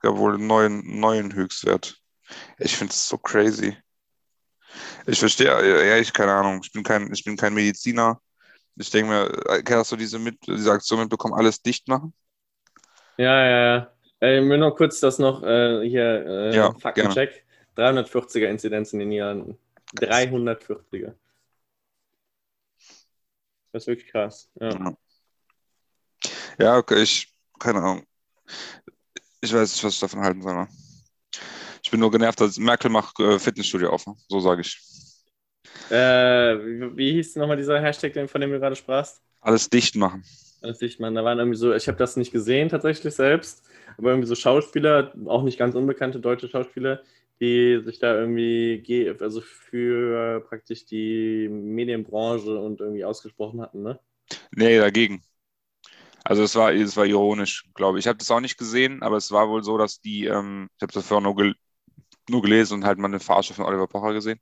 [0.00, 2.00] Gab wohl einen neuen, neuen Höchstwert.
[2.58, 3.76] Ich finde es so crazy.
[5.06, 8.20] Ich verstehe, ja, ich keine Ahnung, ich bin kein, ich bin kein Mediziner.
[8.76, 12.14] Ich denke mir, äh, hast du diese, mit, diese Aktion mitbekommen, alles dicht machen?
[13.16, 13.92] Ja, ja, ja.
[14.20, 17.44] Äh, Ich will noch kurz das noch äh, hier äh, Ja, Faktencheck.
[17.76, 19.58] 340er Inzidenz in den Niederlanden.
[19.96, 21.14] 340er.
[23.72, 24.50] Das ist wirklich krass.
[24.60, 24.70] Ja.
[24.70, 24.96] Ja.
[26.58, 28.06] Ja, okay, ich, keine Ahnung.
[29.40, 30.54] Ich weiß nicht, was ich davon halten soll.
[30.54, 30.68] ne?
[31.82, 34.06] Ich bin nur genervt, dass Merkel macht äh, Fitnessstudio auf.
[34.06, 34.14] ne?
[34.28, 34.78] So sage ich.
[35.90, 39.22] Äh, wie, wie hieß nochmal dieser Hashtag, von dem du gerade sprachst?
[39.40, 40.22] Alles dicht machen.
[40.60, 41.14] Alles dicht, man.
[41.14, 43.64] Da waren irgendwie so, ich habe das nicht gesehen tatsächlich selbst,
[43.96, 47.02] aber irgendwie so Schauspieler, auch nicht ganz unbekannte deutsche Schauspieler,
[47.40, 54.00] die sich da irgendwie ge- also für praktisch die Medienbranche und irgendwie ausgesprochen hatten, ne?
[54.52, 55.22] Nee, dagegen.
[56.28, 58.04] Also es war, es war ironisch, glaube ich.
[58.04, 60.82] Ich habe das auch nicht gesehen, aber es war wohl so, dass die, ähm, ich
[60.82, 61.54] habe das vorher nur, gel
[62.28, 64.38] nur gelesen und halt mal eine Verarsche von Oliver Pocher gesehen.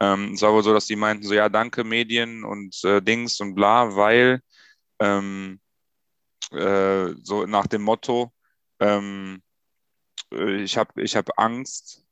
[0.00, 3.40] Ähm, es war wohl so, dass die meinten so, ja, danke Medien und äh, Dings
[3.40, 4.40] und bla, weil
[5.00, 5.60] ähm,
[6.52, 8.32] äh, so nach dem Motto,
[8.80, 9.42] ähm,
[10.32, 12.04] äh, ich habe ich hab Angst,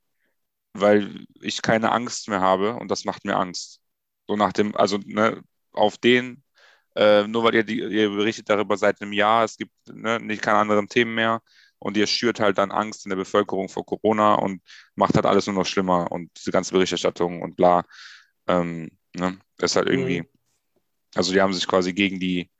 [0.74, 3.80] weil ich keine Angst mehr habe und das macht mir Angst.
[4.28, 6.45] So nach dem, also ne, auf den
[6.97, 10.43] äh, nur weil ihr, die, ihr berichtet darüber seit einem Jahr, es gibt ne, nicht
[10.43, 11.40] keine anderen Themen mehr
[11.78, 14.62] und ihr schürt halt dann Angst in der Bevölkerung vor Corona und
[14.95, 17.84] macht halt alles nur noch schlimmer und diese ganze Berichterstattung und bla.
[18.49, 20.28] Ähm, ne, ist halt irgendwie, Mhm.
[21.14, 22.51] also die haben sich quasi gegen die,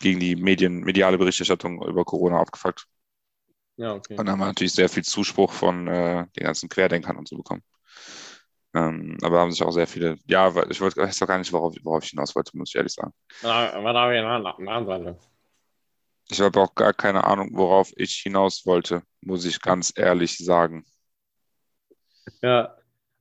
[0.00, 2.86] gegen die Medien, mediale Berichterstattung über Corona abgefuckt.
[3.76, 4.16] Ja, okay.
[4.16, 7.62] Und haben wir natürlich sehr viel Zuspruch von äh, den ganzen Querdenkern und so bekommen.
[8.74, 11.52] Ähm, aber haben sich auch sehr viele, ja, ich wollte, ich weiß doch gar nicht,
[11.52, 13.12] worauf, worauf ich hinaus wollte, muss ich ehrlich sagen.
[13.42, 15.16] Was habe ich Antwort.
[16.30, 20.84] Ich habe auch gar keine Ahnung, worauf ich hinaus wollte, muss ich ganz ehrlich sagen.
[22.42, 22.76] Ja,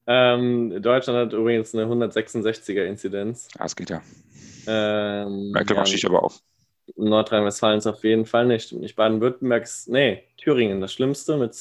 [0.08, 3.50] Ähm, Deutschland hat übrigens eine 166er Inzidenz.
[3.56, 4.02] Ja, das geht ja.
[4.66, 6.40] Ähm, Merkel ja, Schicht aber auf.
[6.96, 8.74] Nordrhein-Westfalen ist auf jeden Fall nicht.
[8.74, 11.56] Nicht Baden-Württemberg ist, nee, Thüringen das Schlimmste mit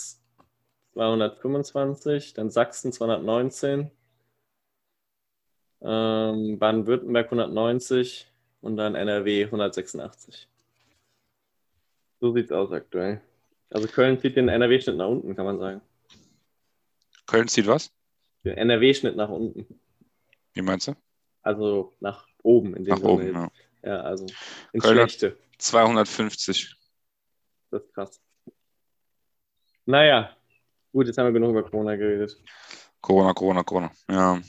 [0.97, 3.91] 225, dann Sachsen 219,
[5.83, 8.27] ähm, Baden-Württemberg 190
[8.63, 10.49] und dann NRW 186.
[12.19, 13.21] So sieht's aus aktuell.
[13.69, 15.83] Also Köln zieht den NRW-Schnitt nach unten, kann man sagen.
[17.27, 17.93] Köln zieht was?
[18.45, 19.67] Den NRW-Schnitt nach unten.
[20.55, 20.95] Wie meinst du?
[21.43, 23.51] Also nach oben in dem Nach Sinne oben, ja.
[23.83, 24.25] Ja, also
[24.73, 25.37] ins Köln hat- Schlechte.
[25.59, 26.75] 250.
[27.71, 28.21] Das ist krass.
[29.85, 30.36] Naja,
[30.97, 32.43] gut, jetzt haben wir genug über Corona geredet.
[33.03, 33.91] Corona, Corona, Corona.
[34.11, 34.41] Ja.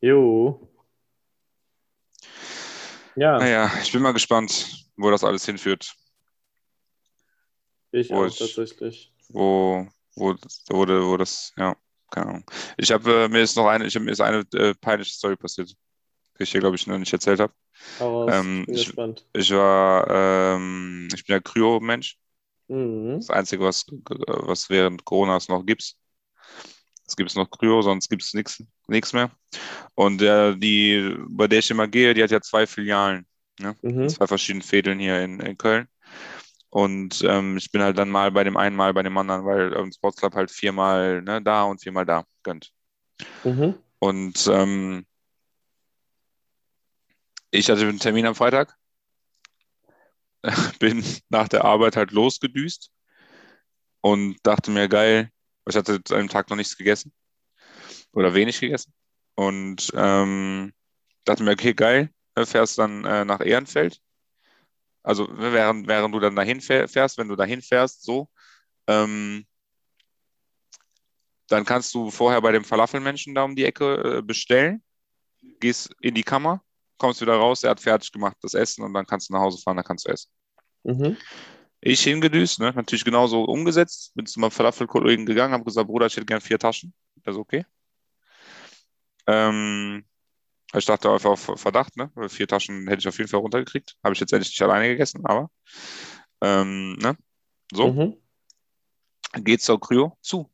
[0.00, 0.68] Jo.
[3.16, 5.94] Ja, Naja, ich bin mal gespannt, wo das alles hinführt.
[7.90, 9.12] ich wo auch ich- tatsächlich.
[9.28, 10.34] Wo, wo,
[10.70, 11.76] wo, wo das, ja,
[12.10, 12.44] keine Ahnung.
[12.78, 15.36] Ich habe, äh, mir ist noch eine, ich hab, mir ist eine äh, peinliche Story
[15.36, 15.68] passiert,
[16.38, 17.52] die ich hier, glaube ich, noch nicht erzählt habe.
[18.00, 18.92] Ähm, ich-.
[19.34, 22.18] Ich war, ähm, ich bin ja Kryo-Mensch.
[22.72, 23.16] Mhm.
[23.16, 25.94] Das Einzige, was, was während Coronas noch gibt.
[27.06, 28.32] Es gibt noch Kryo, sonst gibt es
[28.88, 29.30] nichts mehr.
[29.94, 33.26] Und der, die, bei der ich immer gehe, die hat ja zwei Filialen,
[33.82, 34.08] Mhm.
[34.08, 35.86] zwei verschiedene Fädeln hier in, in Köln.
[36.70, 39.74] Und ähm, ich bin halt dann mal bei dem einen, mal bei dem anderen, weil
[39.76, 42.72] ähm, Sports Club halt viermal ne, da und viermal da gönnt.
[43.44, 43.74] Mhm.
[43.98, 45.04] Und ähm,
[47.50, 48.74] ich hatte einen Termin am Freitag,
[50.78, 52.90] bin nach der Arbeit halt losgedüst
[54.00, 55.30] und dachte mir, geil,
[55.68, 57.12] ich hatte an dem Tag noch nichts gegessen
[58.12, 58.92] oder wenig gegessen.
[59.34, 60.72] Und ähm,
[61.24, 64.00] dachte mir, okay, geil, äh, fährst dann äh, nach Ehrenfeld.
[65.02, 68.28] Also während, während du dann dahin fähr- fährst, wenn du dahin fährst, so,
[68.88, 69.46] ähm,
[71.48, 74.82] dann kannst du vorher bei dem Falafelmenschen da um die Ecke äh, bestellen,
[75.60, 76.62] gehst in die Kammer,
[77.02, 79.60] kommst wieder raus, er hat fertig gemacht das Essen und dann kannst du nach Hause
[79.60, 80.30] fahren, dann kannst du essen.
[80.84, 81.16] Mhm.
[81.80, 82.72] Ich hingedüst, ne?
[82.76, 86.60] natürlich genauso umgesetzt, bin zu meinem Falafelkollegen gegangen, habe gesagt, Bruder, ich hätte gern vier
[86.60, 86.94] Taschen.
[87.24, 87.66] Das ist okay.
[89.26, 90.04] Ähm,
[90.74, 92.12] ich dachte einfach auf Verdacht, ne?
[92.28, 93.96] Vier Taschen hätte ich auf jeden Fall runtergekriegt.
[94.04, 95.50] Habe ich jetzt endlich nicht alleine gegessen, aber
[96.40, 97.16] ähm, ne?
[97.72, 98.16] So, Mhm.
[99.42, 100.48] geht zur Kryo zu.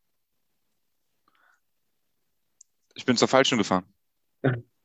[2.94, 3.84] Ich bin zur falschen gefahren.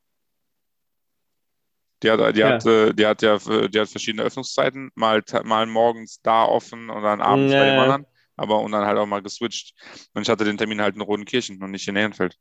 [2.03, 2.49] Die hat, die, Ja.
[2.55, 7.01] hat, äh, die, hat ja, die hat verschiedene Öffnungszeiten, mal, mal morgens da offen und
[7.03, 9.73] dann abends bei dem anderen, aber und dann halt auch mal geswitcht.
[10.13, 12.37] Und ich hatte den Termin halt in Rodenkirchen und nicht in Ehrenfeld.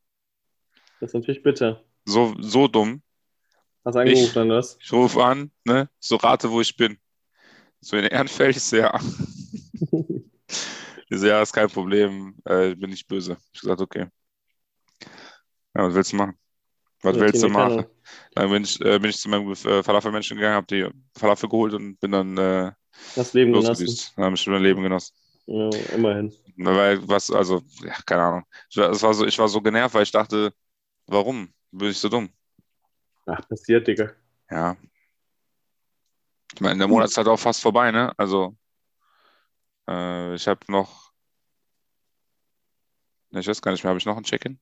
[1.00, 1.82] Das ist natürlich bitter.
[2.04, 3.02] So, so dumm.
[3.84, 4.78] Hast du angerufen dann was?
[4.80, 5.88] Ich rufe an, ne?
[6.00, 6.98] So rate, wo ich bin.
[7.80, 8.98] So in Ehrenfeld ist ja.
[11.08, 13.36] Ich so, ja, ist kein Problem, äh, bin nicht böse.
[13.52, 14.06] Ich gesagt, okay.
[15.74, 16.38] Ja, was willst du machen?
[17.02, 17.84] Was willst du machen?
[18.34, 20.88] Dann bin ich, äh, bin ich zu meinem äh, Falafelmenschen gegangen, habe die
[21.18, 22.72] Falafel geholt und bin dann äh,
[23.16, 23.86] Das Leben genossen.
[24.16, 25.14] Dann habe ich mein Leben genossen.
[25.46, 26.32] Ja, immerhin.
[26.56, 28.44] Weil was, also, ja, keine Ahnung.
[28.70, 30.52] Ich war, es war so, ich war so genervt, weil ich dachte,
[31.06, 32.30] warum bin ich so dumm?
[33.26, 34.12] Ach, passiert, Digga.
[34.50, 34.76] Ja.
[36.54, 38.12] Ich meine, der Monat ist halt auch fast vorbei, ne?
[38.18, 38.56] Also,
[39.88, 41.12] äh, ich habe noch,
[43.30, 44.60] ich weiß gar nicht mehr, habe ich noch ein Check-in?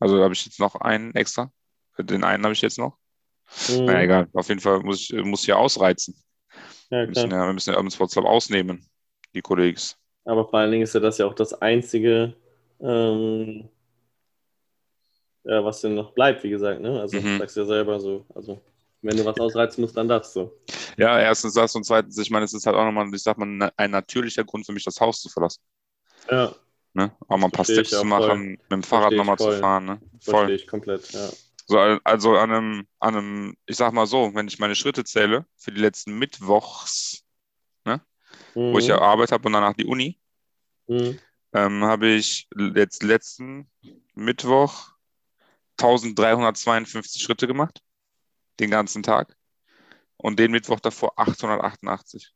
[0.00, 1.52] Also habe ich jetzt noch einen extra?
[1.98, 2.98] Den einen habe ich jetzt noch.
[3.68, 3.86] Mhm.
[3.86, 4.28] Naja, egal.
[4.34, 6.16] Auf jeden Fall muss ich muss hier ausreizen.
[6.90, 7.32] Ja, Wir müssen klar.
[7.32, 8.88] ja, wir müssen ja Urban Sports Club ausnehmen,
[9.34, 9.80] die Kollegen.
[10.24, 12.34] Aber vor allen Dingen ist ja das ja auch das einzige,
[12.80, 13.68] ähm,
[15.44, 17.00] ja, was denn noch bleibt, wie gesagt, ne?
[17.00, 17.38] Also, Mhm.
[17.38, 18.24] sagst du ja selber so.
[18.34, 18.60] Also,
[19.02, 20.52] wenn du was ausreizen musst, dann das so.
[20.96, 23.46] Ja, erstens das und zweitens, ich meine, es ist halt auch nochmal, ich sag mal,
[23.46, 25.60] na- ein natürlicher Grund für mich, das Haus zu verlassen.
[26.30, 26.54] Ja,
[26.92, 27.16] Ne?
[27.28, 28.08] Auch mal ein paar Verstehe Steps zu auch voll.
[28.28, 29.84] machen, mit dem Fahrrad Verstehe nochmal zu fahren.
[29.84, 30.00] Ne?
[30.20, 30.50] verstehe Voll.
[30.50, 31.30] ich komplett, ja.
[31.66, 35.46] So, also an einem, an einem, ich sag mal so, wenn ich meine Schritte zähle
[35.56, 37.24] für die letzten Mittwochs,
[38.54, 38.90] wo ich Mhm.
[38.90, 40.20] ja Arbeit habe und danach die Uni,
[40.88, 41.20] Mhm.
[41.52, 43.70] ähm, habe ich jetzt letzten
[44.14, 44.90] Mittwoch
[45.80, 47.80] 1352 Schritte gemacht,
[48.58, 49.36] den ganzen Tag.
[50.16, 52.34] Und den Mittwoch davor 888.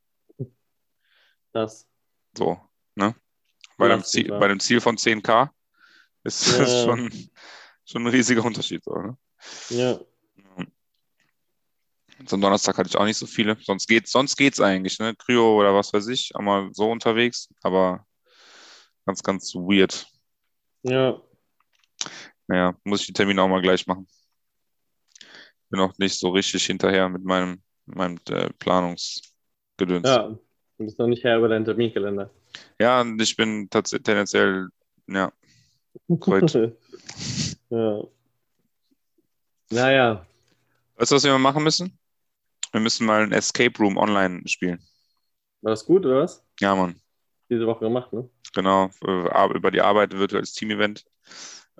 [1.52, 1.86] Das.
[2.36, 2.60] So,
[2.94, 3.14] ne?
[3.76, 5.50] Bei dem, Belastend, Ziel, bei dem Ziel von 10k
[6.24, 6.58] ist Ja.
[6.58, 7.10] das schon,
[7.84, 8.82] schon ein riesiger Unterschied.
[8.84, 9.16] So, ne?
[9.70, 10.00] Ja.
[12.26, 13.56] Zum Donnerstag hatte ich auch nicht so viele.
[13.60, 15.14] Sonst geht sonst geht's eigentlich, ne?
[15.16, 18.06] Kryo oder was weiß ich, einmal so unterwegs, aber
[19.04, 20.06] ganz, ganz weird.
[20.82, 21.20] Ja.
[22.46, 24.06] Naja, muss ich die Termine auch mal gleich machen.
[25.70, 30.06] Bin auch nicht so richtig hinterher mit meinem, meinem äh, Planungsgedöns.
[30.06, 30.38] Ja.
[30.78, 32.30] Du bist noch nicht her über deinen Terminkalender.
[32.78, 34.68] Ja, und ich bin tendenziell,
[35.06, 35.32] ja,
[37.70, 38.02] ja.
[39.70, 40.26] Naja,
[40.96, 41.98] Weißt du, was wir mal machen müssen?
[42.72, 44.78] Wir müssen mal ein Escape Room online spielen.
[45.62, 46.44] war das gut oder was?
[46.60, 47.00] Ja, Mann.
[47.50, 48.28] Diese Woche gemacht, ne?
[48.54, 48.90] Genau.
[49.04, 51.04] äh, Über die Arbeit, virtuelles Team-Event.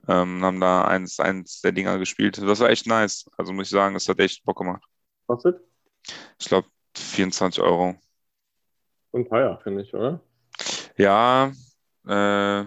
[0.08, 2.38] Ähm, haben da eins, eins der Dinger gespielt.
[2.38, 3.30] Das war echt nice.
[3.36, 4.82] Also muss ich sagen, es hat echt Bock gemacht.
[5.26, 5.60] Kostet?
[6.38, 7.94] Ich glaube, 24 Euro.
[9.12, 10.20] Und teuer, finde ich, oder?
[10.96, 11.52] Ja,
[12.06, 12.64] äh,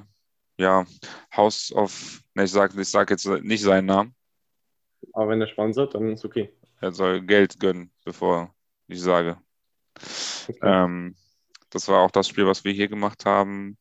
[0.59, 0.85] ja,
[1.35, 4.15] House of, ne, ich sag, ich sag jetzt nicht seinen Namen.
[5.13, 6.51] Aber wenn der sponsert, dann ist okay.
[6.81, 8.53] Er soll Geld gönnen, bevor
[8.87, 9.37] ich sage.
[10.47, 10.57] okay.
[10.61, 11.15] Ähm,
[11.69, 13.77] das war auch das Spiel, was wir hier gemacht haben.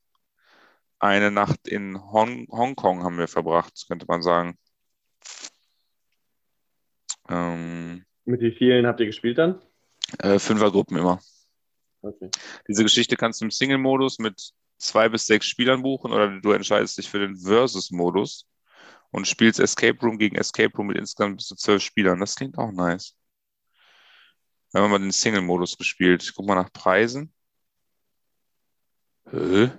[0.98, 4.58] Eine Nacht in Hong Hongkong haben wir verbracht, könnte man sagen.
[7.28, 9.60] Ähm, Mit wie vielen habt ihr gespielt dann?
[10.18, 11.20] äh, Fünfergruppen immer.
[12.06, 12.30] Okay.
[12.68, 16.98] Diese Geschichte kannst du im Single-Modus mit zwei bis sechs Spielern buchen oder du entscheidest
[16.98, 18.46] dich für den Versus-Modus
[19.10, 22.20] und spielst Escape Room gegen Escape Room mit insgesamt bis zu zwölf Spielern.
[22.20, 23.16] Das klingt auch nice.
[24.72, 26.22] Wir haben mal den Single-Modus gespielt.
[26.22, 27.32] Ich guck mal nach Preisen.
[29.30, 29.70] Hä?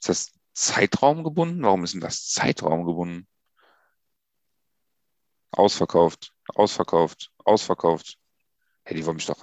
[0.00, 1.62] Ist das Zeitraum gebunden?
[1.62, 3.26] Warum ist denn das Zeitraum gebunden?
[5.52, 8.18] Ausverkauft, ausverkauft, ausverkauft.
[8.84, 9.42] Hey, die wollen mich doch.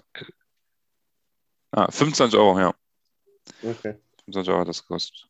[1.71, 2.73] Ah, 25 Euro, ja.
[3.63, 3.95] okay.
[4.25, 5.27] 25 Euro hat das gekostet.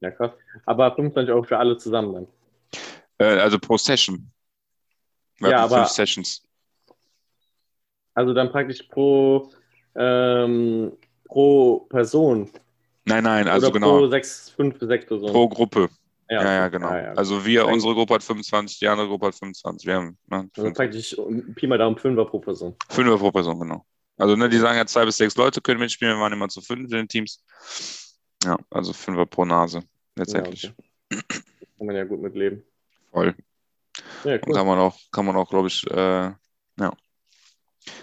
[0.00, 0.32] Ja, krass.
[0.66, 2.26] Aber 25 Euro für alle zusammen dann.
[3.18, 4.30] Äh, also pro Session.
[5.38, 6.42] Wir Ja, aber- fünf Sessions.
[8.14, 9.50] Also dann praktisch pro,
[9.94, 10.96] ähm,
[11.26, 12.50] pro Person.
[13.04, 13.98] Nein, nein, also Oder genau.
[13.98, 15.32] pro sechs, fünf bis sechs Personen.
[15.32, 15.88] Pro Gruppe.
[16.30, 16.88] ja, Ja, ja, genau.
[16.88, 17.12] Ah, ja.
[17.12, 19.86] Also wir, unsere Gruppe hat 25, die andere Gruppe hat 25.
[19.86, 21.14] Wir haben ne, also praktisch
[21.54, 22.74] Pi mal Daumen Fünfer pro Person.
[22.88, 23.84] Fünfer pro Person, genau.
[24.16, 26.60] Also ne, die sagen ja, zwei bis sechs Leute können mitspielen, wir waren immer zu
[26.60, 27.42] fünf in den Teams.
[28.44, 29.82] Ja, also Fünfer pro Nase,
[30.14, 30.62] letztendlich.
[30.62, 31.22] Ja, okay.
[31.78, 32.62] Kann man ja gut mitleben.
[33.10, 33.34] Voll.
[34.24, 34.54] Ja, Und cool.
[34.54, 36.30] kann man auch, kann man auch, glaube ich, äh,
[36.78, 36.92] ja.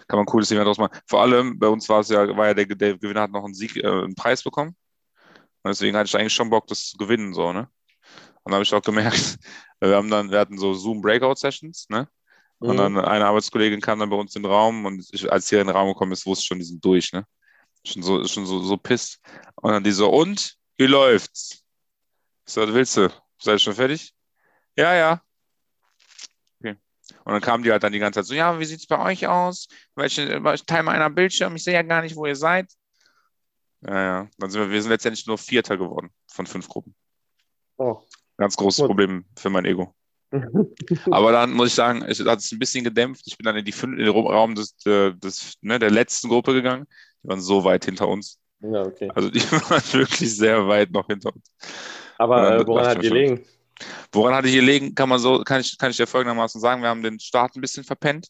[0.07, 0.97] Kann man ein cooles Event draus machen.
[1.07, 3.53] Vor allem, bei uns war es ja, war ja der, der Gewinner hat noch einen
[3.53, 4.75] Sieg, äh, einen Preis bekommen.
[5.63, 7.69] Und deswegen hatte ich eigentlich schon Bock, das zu gewinnen, so, ne?
[8.43, 9.37] Und da habe ich auch gemerkt,
[9.79, 12.07] wir haben dann, wir hatten so Zoom-Breakout-Sessions, ne?
[12.59, 12.77] Und Mhm.
[12.77, 15.67] dann eine Arbeitskollegin kam dann bei uns in den Raum und ich, als sie in
[15.67, 17.25] den Raum gekommen ist, wusste ich schon, die sind durch, ne?
[17.85, 19.19] Schon so, schon so, so pisst.
[19.55, 20.55] Und dann die so, und?
[20.77, 21.63] Wie läuft's?
[22.45, 23.09] Ich so, was willst du?
[23.37, 24.13] Seid ihr schon fertig?
[24.77, 25.21] Ja, ja.
[26.59, 26.77] Okay.
[27.25, 29.27] Und dann kamen die halt dann die ganze Zeit so, ja, wie sieht's bei euch
[29.27, 29.67] aus?
[29.95, 31.55] Welche, Teil meiner Bildschirm?
[31.55, 32.71] Ich sehe ja gar nicht, wo ihr seid.
[33.81, 34.29] Ja, ja.
[34.37, 36.95] Dann sind wir, wir sind letztendlich nur Vierter geworden von fünf Gruppen.
[37.77, 38.01] Oh.
[38.37, 38.85] Ganz großes.
[38.85, 39.93] Problem für mein Ego.
[41.11, 43.23] Aber dann muss ich sagen, es hat es ein bisschen gedämpft.
[43.27, 46.53] Ich bin dann in, die in den Raum des, der- des, ne, der letzten Gruppe
[46.53, 46.85] gegangen.
[47.23, 48.39] Die waren so weit hinter uns.
[48.61, 49.09] ja, okay.
[49.13, 51.51] Also die waren wirklich sehr weit noch hinter uns.
[52.17, 53.45] Aber Ja, äh, das woran hat ich die liegen?
[54.11, 56.89] Woran hatte ich gelegen, kann man so, kann ich, kann ich dir folgendermaßen sagen, wir
[56.89, 58.27] haben den Start ein bisschen verpennt.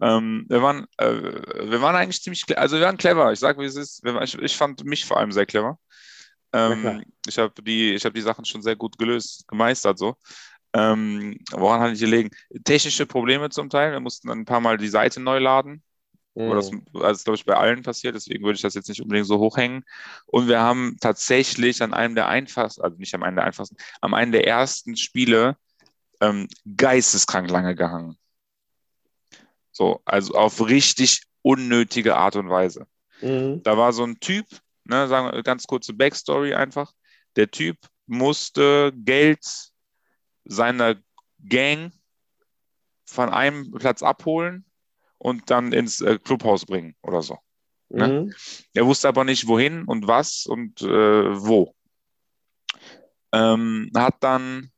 [0.00, 3.32] Ähm, wir, waren, äh, wir waren eigentlich ziemlich, also wir waren clever.
[3.32, 4.02] Ich sage, wie es ist.
[4.22, 5.78] Ich, ich fand mich vor allem sehr clever.
[6.52, 10.16] Ähm, ich habe die, ich hab die Sachen schon sehr gut gelöst, gemeistert so.
[10.72, 12.30] Ähm, woran hatte ich gelegen?
[12.64, 13.92] Technische Probleme zum Teil.
[13.92, 15.82] Wir mussten dann ein paar Mal die Seite neu laden.
[16.44, 16.84] Aber das, Mhm.
[16.92, 19.38] das ist, glaube ich, bei allen passiert, deswegen würde ich das jetzt nicht unbedingt so
[19.38, 19.84] hochhängen.
[20.26, 24.14] Und wir haben tatsächlich an einem der einfachsten, also nicht an einem der einfachsten, am
[24.14, 25.56] einen der ersten Spiele
[26.20, 28.16] ähm, geisteskrank lange gehangen.
[29.72, 32.86] So, also auf richtig unnötige Art und Weise.
[33.20, 33.62] Mhm.
[33.62, 34.46] Da war so ein Typ,
[34.88, 36.92] ne, sagen wir ganz kurze Backstory einfach.
[37.36, 37.76] Der Typ
[38.06, 39.44] musste Geld
[40.44, 40.96] seiner
[41.46, 41.92] Gang
[43.04, 44.64] von einem Platz abholen
[45.18, 47.38] und dann ins äh, Clubhaus bringen oder so.
[47.90, 48.08] Ne?
[48.08, 48.34] Mhm.
[48.74, 51.74] Er wusste aber nicht, wohin und was und äh, wo.
[53.32, 54.70] Ähm, hat dann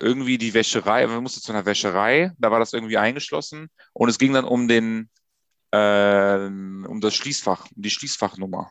[0.00, 4.18] irgendwie die Wäscherei, man musste zu einer Wäscherei, da war das irgendwie eingeschlossen und es
[4.18, 5.10] ging dann um den,
[5.72, 8.70] äh, um das Schließfach, um die Schließfachnummer.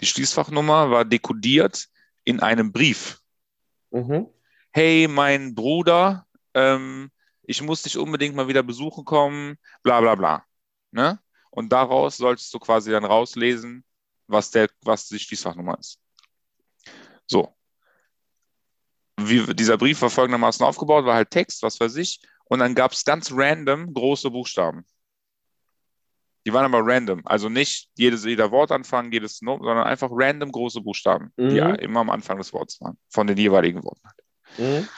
[0.00, 1.86] Die Schließfachnummer war dekodiert
[2.24, 3.20] in einem Brief.
[3.90, 4.28] Mhm.
[4.72, 7.10] Hey, mein Bruder, ähm,
[7.42, 10.44] ich muss dich unbedingt mal wieder besuchen kommen, bla bla bla.
[10.90, 11.20] Ne?
[11.50, 13.84] Und daraus solltest du quasi dann rauslesen,
[14.26, 15.98] was, der, was die Schließfachnummer ist.
[17.26, 17.54] So.
[19.18, 22.92] Wie, dieser Brief war folgendermaßen aufgebaut, war halt Text, was weiß ich, und dann gab
[22.92, 24.84] es ganz random große Buchstaben.
[26.46, 30.80] Die waren aber random, also nicht jedes, jeder Wortanfang, jedes No, sondern einfach random große
[30.80, 31.56] Buchstaben, die Mhm.
[31.56, 34.08] ja immer am Anfang des Wortes waren, von den jeweiligen Worten.
[34.56, 34.88] Mhm.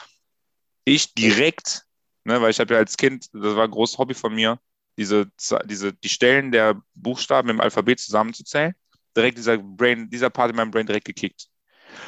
[0.85, 1.85] ich direkt,
[2.23, 4.59] ne, weil ich habe ja als Kind, das war ein großes Hobby von mir,
[4.97, 5.31] diese,
[5.65, 8.75] diese, die Stellen der Buchstaben im Alphabet zusammenzuzählen.
[9.15, 11.47] Direkt dieser Brain, dieser Part in meinem Brain direkt gekickt.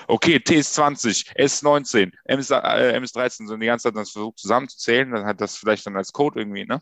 [0.08, 3.66] Okay, T ist 20, S ist 19, M ist, äh, M ist 13, so die
[3.66, 6.82] ganze Zeit das versucht zusammenzuzählen, dann hat das vielleicht dann als Code irgendwie, ne?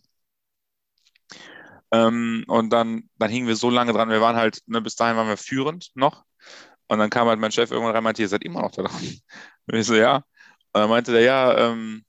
[1.91, 5.17] Ähm, und dann, dann hingen wir so lange dran, wir waren halt, ne, bis dahin
[5.17, 6.23] waren wir führend noch.
[6.87, 8.83] Und dann kam halt mein Chef irgendwann rein und meinte, ihr seid immer noch da
[8.83, 9.01] dran.
[9.67, 10.17] Und ich so, ja.
[10.17, 10.23] Und
[10.81, 12.03] dann meinte der, ja, ähm,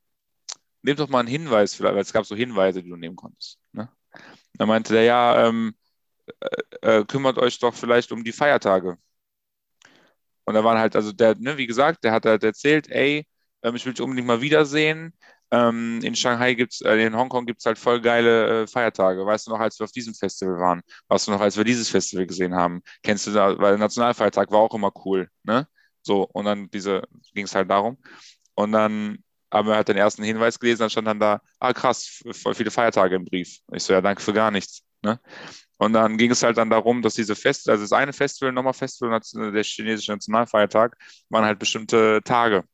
[0.83, 3.59] nehmt doch mal einen Hinweis, vielleicht, weil es gab so Hinweise, die du nehmen konntest.
[3.73, 3.91] Ne?
[4.55, 5.75] Dann meinte der, ja, ähm,
[6.83, 8.99] äh, äh, kümmert euch doch vielleicht um die Feiertage.
[10.45, 13.27] Und da waren halt, also der, ne, wie gesagt, der hat halt erzählt, ey,
[13.63, 15.15] ähm, ich will dich unbedingt mal wiedersehen.
[15.53, 19.27] Ähm, in Shanghai gibt's, äh, in Hongkong gibt es halt voll geile äh, Feiertage.
[19.27, 20.83] Weißt du noch, als wir auf diesem Festival waren?
[21.09, 22.83] Weißt du noch, als wir dieses Festival gesehen haben?
[23.03, 25.67] Kennst du da, weil Nationalfeiertag war auch immer cool, ne?
[26.03, 27.03] So, und dann diese,
[27.35, 27.99] ging es halt darum.
[28.55, 29.19] Und dann
[29.53, 32.71] haben wir halt den ersten Hinweis gelesen, dann stand dann da, ah krass, voll viele
[32.71, 33.59] Feiertage im Brief.
[33.73, 34.83] Ich so, ja, danke für gar nichts.
[35.03, 35.19] Ne?
[35.79, 38.75] Und dann ging es halt dann darum, dass diese Fest, also das eine Festival, nochmal
[38.75, 39.19] Festival,
[39.53, 40.97] der chinesische Nationalfeiertag,
[41.31, 42.65] waren halt bestimmte Tage.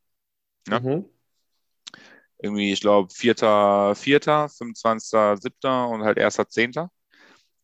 [0.69, 0.81] Ne?
[0.81, 1.05] Mhm.
[2.39, 5.11] Irgendwie, ich glaube, 4., 4., 25.,
[5.41, 5.91] 7.
[5.93, 6.73] und halt 1., 10.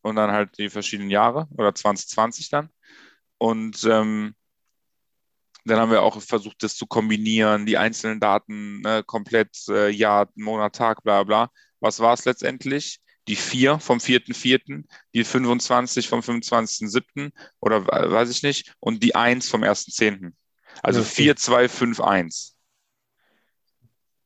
[0.01, 2.69] Und dann halt die verschiedenen Jahre oder 2020 dann.
[3.37, 4.35] Und ähm,
[5.65, 10.29] dann haben wir auch versucht, das zu kombinieren, die einzelnen Daten ne, komplett, äh, Jahr,
[10.35, 11.49] Monat, Tag, bla bla.
[11.79, 12.99] Was war es letztendlich?
[13.29, 17.31] Die 4 vom 4.4., die 25 vom 25.7.
[17.61, 20.33] oder weiß ich nicht, und die 1 vom 1.10.
[20.81, 21.09] Also okay.
[21.09, 22.52] 4, 2, 5, 1.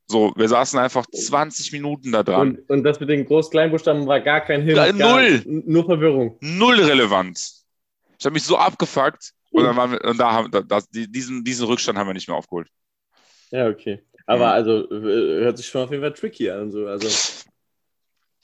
[0.10, 2.56] So, wir saßen einfach 20 Minuten da dran.
[2.56, 4.94] Und, und das mit den Groß-Kleinbuchstaben war gar kein Hilfe.
[4.94, 5.44] Null.
[5.46, 6.38] Nur Verwirrung.
[6.40, 7.38] Null relevant.
[8.18, 9.34] Ich habe mich so abgefuckt.
[9.52, 12.38] Und, dann waren wir, und da haben das, diesen, diesen Rückstand haben wir nicht mehr
[12.38, 12.70] aufgeholt.
[13.52, 14.04] Ja, okay.
[14.26, 14.52] Aber ja.
[14.52, 16.72] also hört sich schon auf jeden Fall tricky an.
[16.72, 16.86] So.
[16.86, 17.08] Also,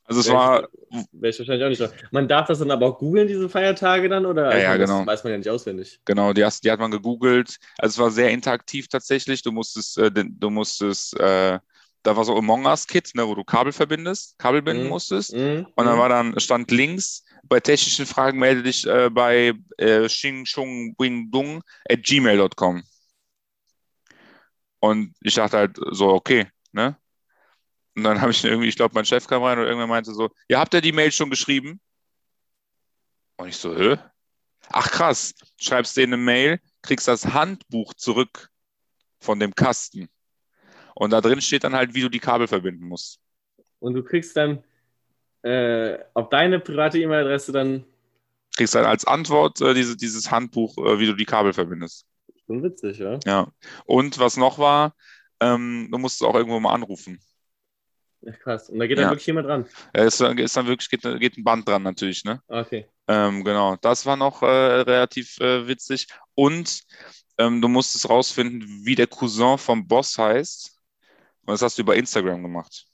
[0.05, 0.67] also es war.
[1.11, 1.93] Wäre ich wahrscheinlich auch nicht drauf.
[2.11, 4.25] Man darf das dann aber auch googeln, diese Feiertage dann?
[4.25, 4.51] Oder?
[4.51, 4.97] Ja, ja also, genau.
[4.99, 5.99] Das weiß man ja nicht auswendig.
[6.05, 7.57] Genau, die, hast, die hat man gegoogelt.
[7.77, 9.41] Also es war sehr interaktiv tatsächlich.
[9.41, 11.59] Du musstest, äh, du musstest, äh,
[12.03, 14.89] da war so Among Us Kit, ne, wo du Kabel verbindest, Kabel binden mm.
[14.89, 15.33] musstest.
[15.33, 15.65] Mm.
[15.75, 15.99] Und dann mhm.
[15.99, 22.83] war dann, stand links bei technischen Fragen melde dich äh, bei äh, xingchungwingdung at gmail.com.
[24.79, 26.97] Und ich dachte halt so, okay, ne?
[27.95, 30.29] Und dann habe ich irgendwie, ich glaube, mein Chef kam rein und irgendwer meinte so,
[30.49, 31.79] ja, habt ihr die Mail schon geschrieben?
[33.37, 33.97] Und ich so, hä?
[34.69, 38.49] Ach krass, schreibst denen eine Mail, kriegst das Handbuch zurück
[39.19, 40.09] von dem Kasten.
[40.95, 43.19] Und da drin steht dann halt, wie du die Kabel verbinden musst.
[43.79, 44.63] Und du kriegst dann
[45.41, 47.85] äh, auf deine private E-Mail-Adresse dann.
[48.55, 52.05] Kriegst dann als Antwort äh, diese, dieses Handbuch, äh, wie du die Kabel verbindest.
[52.45, 53.19] Schon witzig, ja.
[53.25, 53.51] Ja.
[53.85, 54.95] Und was noch war,
[55.39, 57.19] ähm, du musst auch irgendwo mal anrufen.
[58.39, 58.69] Krass.
[58.69, 59.11] Und da geht dann ja.
[59.11, 59.65] wirklich jemand dran.
[59.95, 62.41] Ja, ist, ist dann wirklich, geht, geht, ein Band dran natürlich, ne?
[62.47, 62.87] Okay.
[63.07, 66.07] Ähm, genau, das war noch äh, relativ äh, witzig.
[66.35, 66.83] Und
[67.37, 70.79] ähm, du musstest rausfinden, wie der Cousin vom Boss heißt.
[71.45, 72.85] Und das hast du über Instagram gemacht.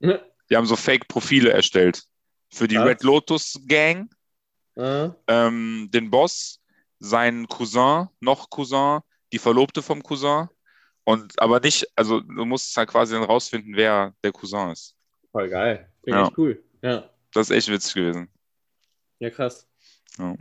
[0.00, 2.02] Die haben so Fake-Profile erstellt
[2.50, 2.86] für die Was?
[2.86, 4.10] Red Lotus Gang,
[4.74, 5.14] mhm.
[5.26, 6.60] ähm, den Boss,
[6.98, 9.00] seinen Cousin, noch Cousin,
[9.32, 10.48] die Verlobte vom Cousin.
[11.04, 14.94] Und aber nicht, also du musst halt quasi dann rausfinden, wer der Cousin ist.
[15.32, 15.90] Voll geil.
[16.04, 16.26] Finde ja.
[16.26, 16.62] echt cool.
[16.82, 17.10] Ja.
[17.32, 18.28] Das ist echt witzig gewesen.
[19.18, 19.68] Ja, krass.
[20.18, 20.36] Ja.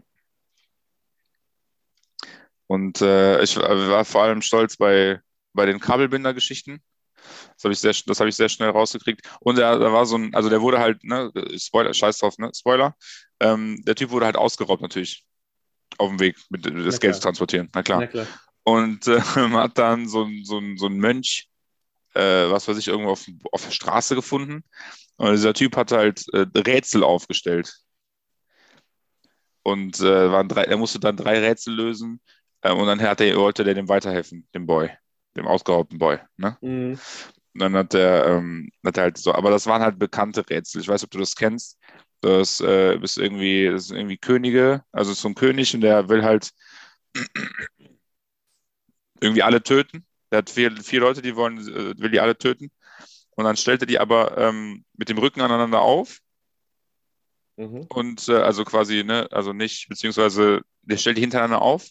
[2.67, 5.19] Und äh, ich war vor allem stolz bei,
[5.53, 6.81] bei den Kabelbinder-Geschichten.
[7.55, 9.21] Das habe ich, sehr, hab ich sehr schnell rausgekriegt.
[9.41, 12.95] Und da war so ein, also der wurde halt, ne, Spoiler, scheiß drauf, ne, Spoiler.
[13.39, 15.25] Ähm, der Typ wurde halt ausgeraubt natürlich.
[15.97, 17.99] Auf dem Weg, mit, das Geld zu transportieren, na klar.
[17.99, 18.27] Na klar.
[18.63, 19.19] Und äh,
[19.53, 21.49] hat dann so, so, so ein Mönch,
[22.13, 24.63] äh, was weiß ich, irgendwo auf, auf der Straße gefunden.
[25.17, 27.73] Und dieser Typ hat halt äh, Rätsel aufgestellt.
[29.63, 32.19] Und äh, waren drei, er musste dann drei Rätsel lösen.
[32.63, 34.91] Ähm, und dann hat er, wollte der dem weiterhelfen, dem Boy
[35.35, 36.19] dem ausgeraubten Boy.
[36.37, 36.57] Ne?
[36.61, 36.99] Mhm.
[37.53, 40.81] Und dann hat er, ähm, hat er halt so, aber das waren halt bekannte Rätsel.
[40.81, 41.77] Ich weiß, ob du das kennst.
[42.21, 46.23] Das äh, bist irgendwie, das sind irgendwie Könige, also so ein König und der will
[46.23, 46.51] halt
[49.21, 50.05] irgendwie alle töten.
[50.31, 52.71] Der hat vier, vier Leute, die wollen, äh, will die alle töten.
[53.35, 56.19] Und dann stellt er die aber ähm, mit dem Rücken aneinander auf.
[57.57, 57.85] Mhm.
[57.89, 61.87] Und äh, also quasi, ne, also nicht, beziehungsweise der stellt die hintereinander auf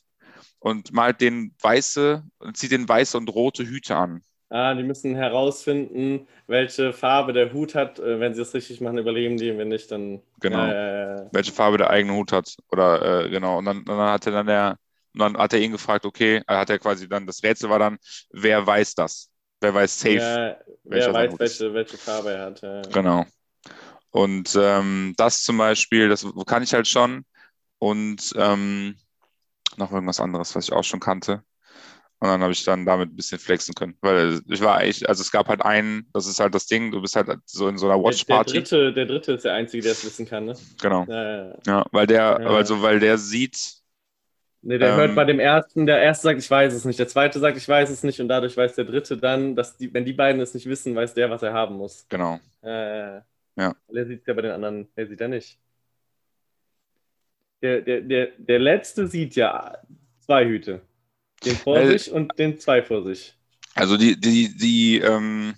[0.58, 2.22] und malt den weiße,
[2.54, 4.22] zieht den weiße und rote Hüte an.
[4.52, 8.00] Ah, die müssen herausfinden, welche Farbe der Hut hat.
[8.00, 9.56] Äh, wenn sie es richtig machen, überleben die.
[9.56, 10.20] Wenn nicht, dann.
[10.40, 10.66] Genau.
[10.66, 12.56] Äh, welche Farbe der eigene Hut hat.
[12.72, 13.58] Oder äh, genau.
[13.58, 14.76] Und dann, dann hat er dann der,
[15.12, 17.78] und dann hat er ihn gefragt, okay, er hat er quasi dann, das Rätsel war
[17.78, 17.98] dann,
[18.30, 19.30] wer weiß das?
[19.60, 20.14] Wer weiß safe?
[20.14, 22.62] Ja, wer weiß, welche, welche Farbe er hat.
[22.62, 22.82] Ja.
[22.82, 23.26] Genau.
[24.10, 27.24] Und ähm, das zum Beispiel, das kann ich halt schon.
[27.78, 28.96] Und ähm,
[29.76, 31.42] noch irgendwas anderes, was ich auch schon kannte.
[32.22, 33.96] Und dann habe ich dann damit ein bisschen flexen können.
[34.02, 37.00] Weil ich war echt, also es gab halt einen, das ist halt das Ding, du
[37.00, 38.52] bist halt so in so einer Watch Party.
[38.52, 40.56] Der, der, dritte, der dritte ist der Einzige, der es wissen kann, ne?
[40.82, 41.06] Genau.
[41.08, 41.86] Ja, ja, ja.
[41.92, 43.79] weil der, also weil der sieht.
[44.62, 47.08] Ne, der ähm, hört bei dem ersten, der erste sagt, ich weiß es nicht, der
[47.08, 50.04] zweite sagt, ich weiß es nicht und dadurch weiß der dritte dann, dass die, wenn
[50.04, 52.04] die beiden es nicht wissen, weiß der, was er haben muss.
[52.10, 52.38] Genau.
[52.62, 53.20] Äh,
[53.56, 53.74] ja.
[53.88, 55.58] Der sieht es ja bei den anderen, der sieht er nicht.
[57.62, 59.78] Der, der, der, der letzte sieht ja
[60.20, 60.82] zwei Hüte.
[61.44, 63.34] Den vor Weil, sich und den zwei vor sich.
[63.74, 65.54] Also die, die, die, ähm,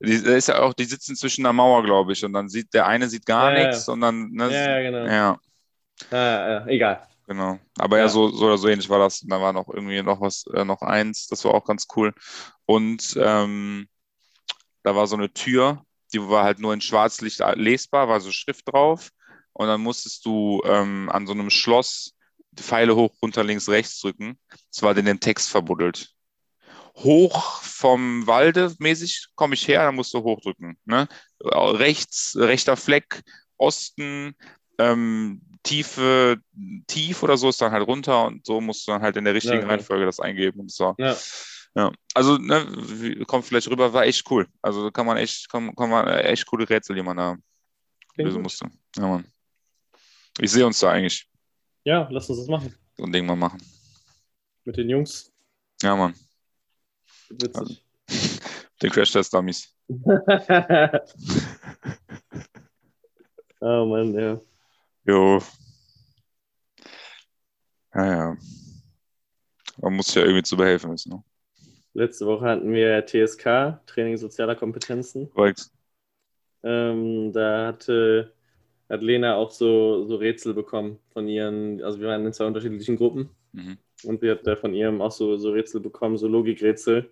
[0.00, 2.86] die, ist ja auch, die sitzen zwischen der Mauer, glaube ich, und dann sieht der
[2.86, 4.32] eine sieht gar ja, nichts und dann.
[4.32, 5.06] Ne, ja, genau.
[5.06, 5.40] Ja.
[6.10, 7.06] Ah, egal.
[7.26, 7.58] Genau.
[7.78, 9.22] Aber ja, ja, so, so oder so ähnlich war das.
[9.22, 12.12] Und da war noch irgendwie noch was, äh, noch eins, das war auch ganz cool.
[12.66, 13.88] Und ähm,
[14.82, 18.72] da war so eine Tür, die war halt nur in Schwarzlicht lesbar, war so Schrift
[18.72, 19.10] drauf.
[19.52, 22.14] Und dann musstest du ähm, an so einem Schloss
[22.52, 24.38] die Pfeile hoch, runter, links, rechts drücken.
[24.70, 26.10] Das war in den Text verbuddelt.
[26.96, 30.76] Hoch vom Walde mäßig komme ich her, dann musst du hochdrücken.
[30.84, 31.08] Ne?
[31.40, 33.22] Rechts, rechter Fleck,
[33.56, 34.34] Osten,
[34.78, 36.38] ähm, Tiefe,
[36.86, 39.34] tief oder so ist dann halt runter und so musst du dann halt in der
[39.34, 39.66] richtigen ja.
[39.66, 40.60] Reihenfolge das eingeben.
[40.60, 40.94] Und so.
[40.98, 41.16] Ja.
[41.74, 44.46] Ja, also ne, kommt vielleicht rüber, war echt cool.
[44.60, 47.36] Also kann man echt, kann, kann man echt coole Rätsel, die man da
[48.16, 48.70] lösen musste.
[48.96, 49.24] Ja, Mann.
[50.38, 51.26] Ich sehe uns da eigentlich.
[51.84, 52.74] Ja, lass uns das machen.
[52.96, 53.62] So ein Ding mal machen.
[54.64, 55.32] Mit den Jungs.
[55.82, 56.14] Ja, Mann.
[57.30, 57.82] Witzig.
[58.82, 59.74] Den Crash-Test-Dummies.
[63.60, 64.40] oh Mann, ja.
[65.04, 65.40] Jo.
[67.94, 68.36] Ja, ja.
[69.80, 71.12] Man muss ja irgendwie zu behelfen wissen.
[71.12, 71.24] Ne?
[71.94, 75.30] Letzte Woche hatten wir TSK, Training sozialer Kompetenzen.
[75.30, 75.70] Korrekt.
[76.62, 78.32] Ähm, da hatte
[78.92, 82.96] hat Lena auch so, so Rätsel bekommen von ihren, also wir waren in zwei unterschiedlichen
[82.96, 83.78] Gruppen mhm.
[84.04, 87.10] und sie hat von ihrem auch so, so Rätsel bekommen, so Logikrätsel.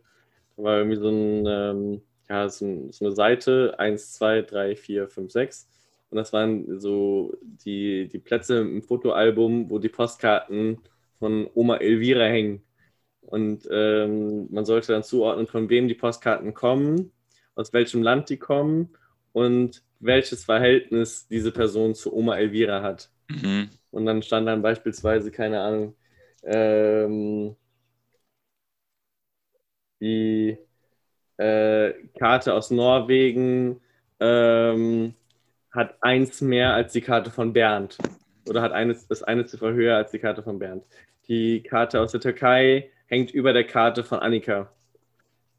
[0.57, 5.32] Da war irgendwie so, ein, ähm, ja, so eine Seite, 1, 2, 3, 4, 5,
[5.32, 5.68] 6.
[6.11, 10.78] Und das waren so die, die Plätze im Fotoalbum, wo die Postkarten
[11.18, 12.62] von Oma Elvira hängen.
[13.20, 17.12] Und ähm, man sollte dann zuordnen, von wem die Postkarten kommen,
[17.54, 18.90] aus welchem Land die kommen
[19.32, 23.11] und welches Verhältnis diese Person zu Oma Elvira hat.
[23.28, 23.70] Mhm.
[23.92, 25.94] Und dann stand dann beispielsweise, keine Ahnung,
[26.42, 27.54] ähm,
[30.00, 30.56] die
[31.36, 33.80] äh, Karte aus Norwegen
[34.18, 35.14] ähm,
[35.72, 37.98] hat eins mehr als die Karte von Bernd.
[38.48, 40.84] Oder hat eines, ist eine Ziffer höher als die Karte von Bernd.
[41.28, 44.72] Die Karte aus der Türkei hängt über der Karte von Annika.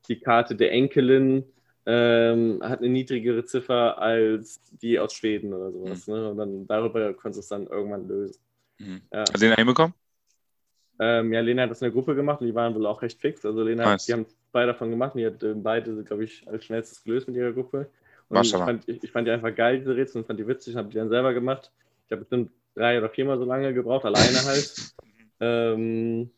[0.07, 1.45] Die Karte der Enkelin
[1.86, 6.07] ähm, hat eine niedrigere Ziffer als die aus Schweden oder sowas.
[6.07, 6.14] Mhm.
[6.14, 6.30] Ne?
[6.30, 8.41] Und dann darüber konntest du es dann irgendwann lösen.
[8.80, 9.01] Mhm.
[9.12, 9.20] Ja.
[9.22, 9.93] Hast du den hinbekommen?
[10.99, 13.20] Ähm, ja, Lena hat das in der Gruppe gemacht und die waren wohl auch recht
[13.20, 13.43] fix.
[13.43, 14.05] Also Lena, nice.
[14.05, 17.28] die haben zwei davon gemacht und die hat äh, beide, glaube ich, als schnellstes gelöst
[17.28, 17.89] mit ihrer Gruppe.
[18.34, 20.90] Ich fand, ich, ich fand, die einfach geil, diese Rätsel, und fand die witzig, habe
[20.90, 21.72] die dann selber gemacht.
[22.06, 24.94] Ich habe bestimmt drei oder viermal so lange gebraucht, alleine halt.
[25.40, 26.32] ähm,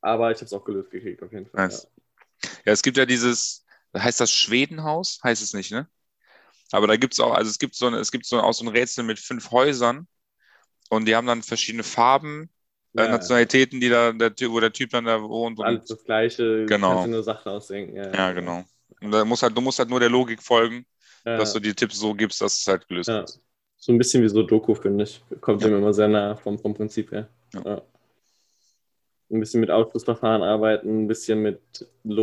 [0.00, 1.66] aber ich habe es auch gelöst gekriegt, auf jeden Fall.
[1.66, 1.88] Nice.
[2.42, 2.50] Ja.
[2.66, 3.64] ja, es gibt ja dieses,
[3.96, 5.20] heißt das Schwedenhaus?
[5.24, 5.88] Heißt es nicht, ne?
[6.72, 8.64] Aber da gibt es auch, also es gibt so eine, es gibt so auch so
[8.64, 10.06] ein Rätsel mit fünf Häusern
[10.90, 12.50] und die haben dann verschiedene Farben,
[12.96, 13.08] äh, ja.
[13.08, 15.60] Nationalitäten, die da, der, wo der Typ dann da wohnt.
[15.60, 16.90] Alles das gleiche, genau.
[16.90, 17.96] kannst du nur Sachen ausdenken.
[17.96, 18.64] Ja, ja genau.
[19.00, 20.86] Und da muss halt, du musst halt nur der Logik folgen,
[21.26, 21.36] ja.
[21.36, 23.40] dass du die Tipps so gibst, dass es halt gelöst wird.
[23.76, 25.22] So ein bisschen wie so Doku, finde ich.
[25.40, 27.28] Kommt dem immer sehr nah vom, vom Prinzip her.
[27.52, 27.82] Ja.
[29.30, 31.60] Ein bisschen mit Ausschlussverfahren arbeiten, ein bisschen mit,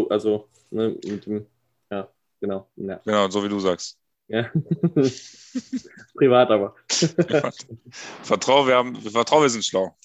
[0.10, 1.45] also ne, mit dem
[2.43, 2.70] genau.
[2.76, 3.01] Ja.
[3.06, 3.97] Genau, so wie du sagst.
[4.28, 4.51] Ja.
[6.16, 6.76] Privat aber.
[8.24, 9.97] Vertrau, wir haben, vertrau, wir sind schlau.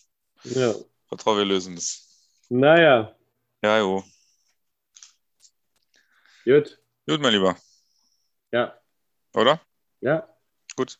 [0.44, 0.74] Ja.
[1.08, 2.06] Vertrau, wir lösen das.
[2.48, 3.14] Naja.
[3.62, 4.04] Ja, jo.
[6.44, 6.80] Gut.
[7.06, 7.56] Gut, mein Lieber.
[8.52, 8.78] Ja.
[9.38, 9.60] Oder?
[10.00, 10.28] Ja.
[10.74, 10.98] Gut.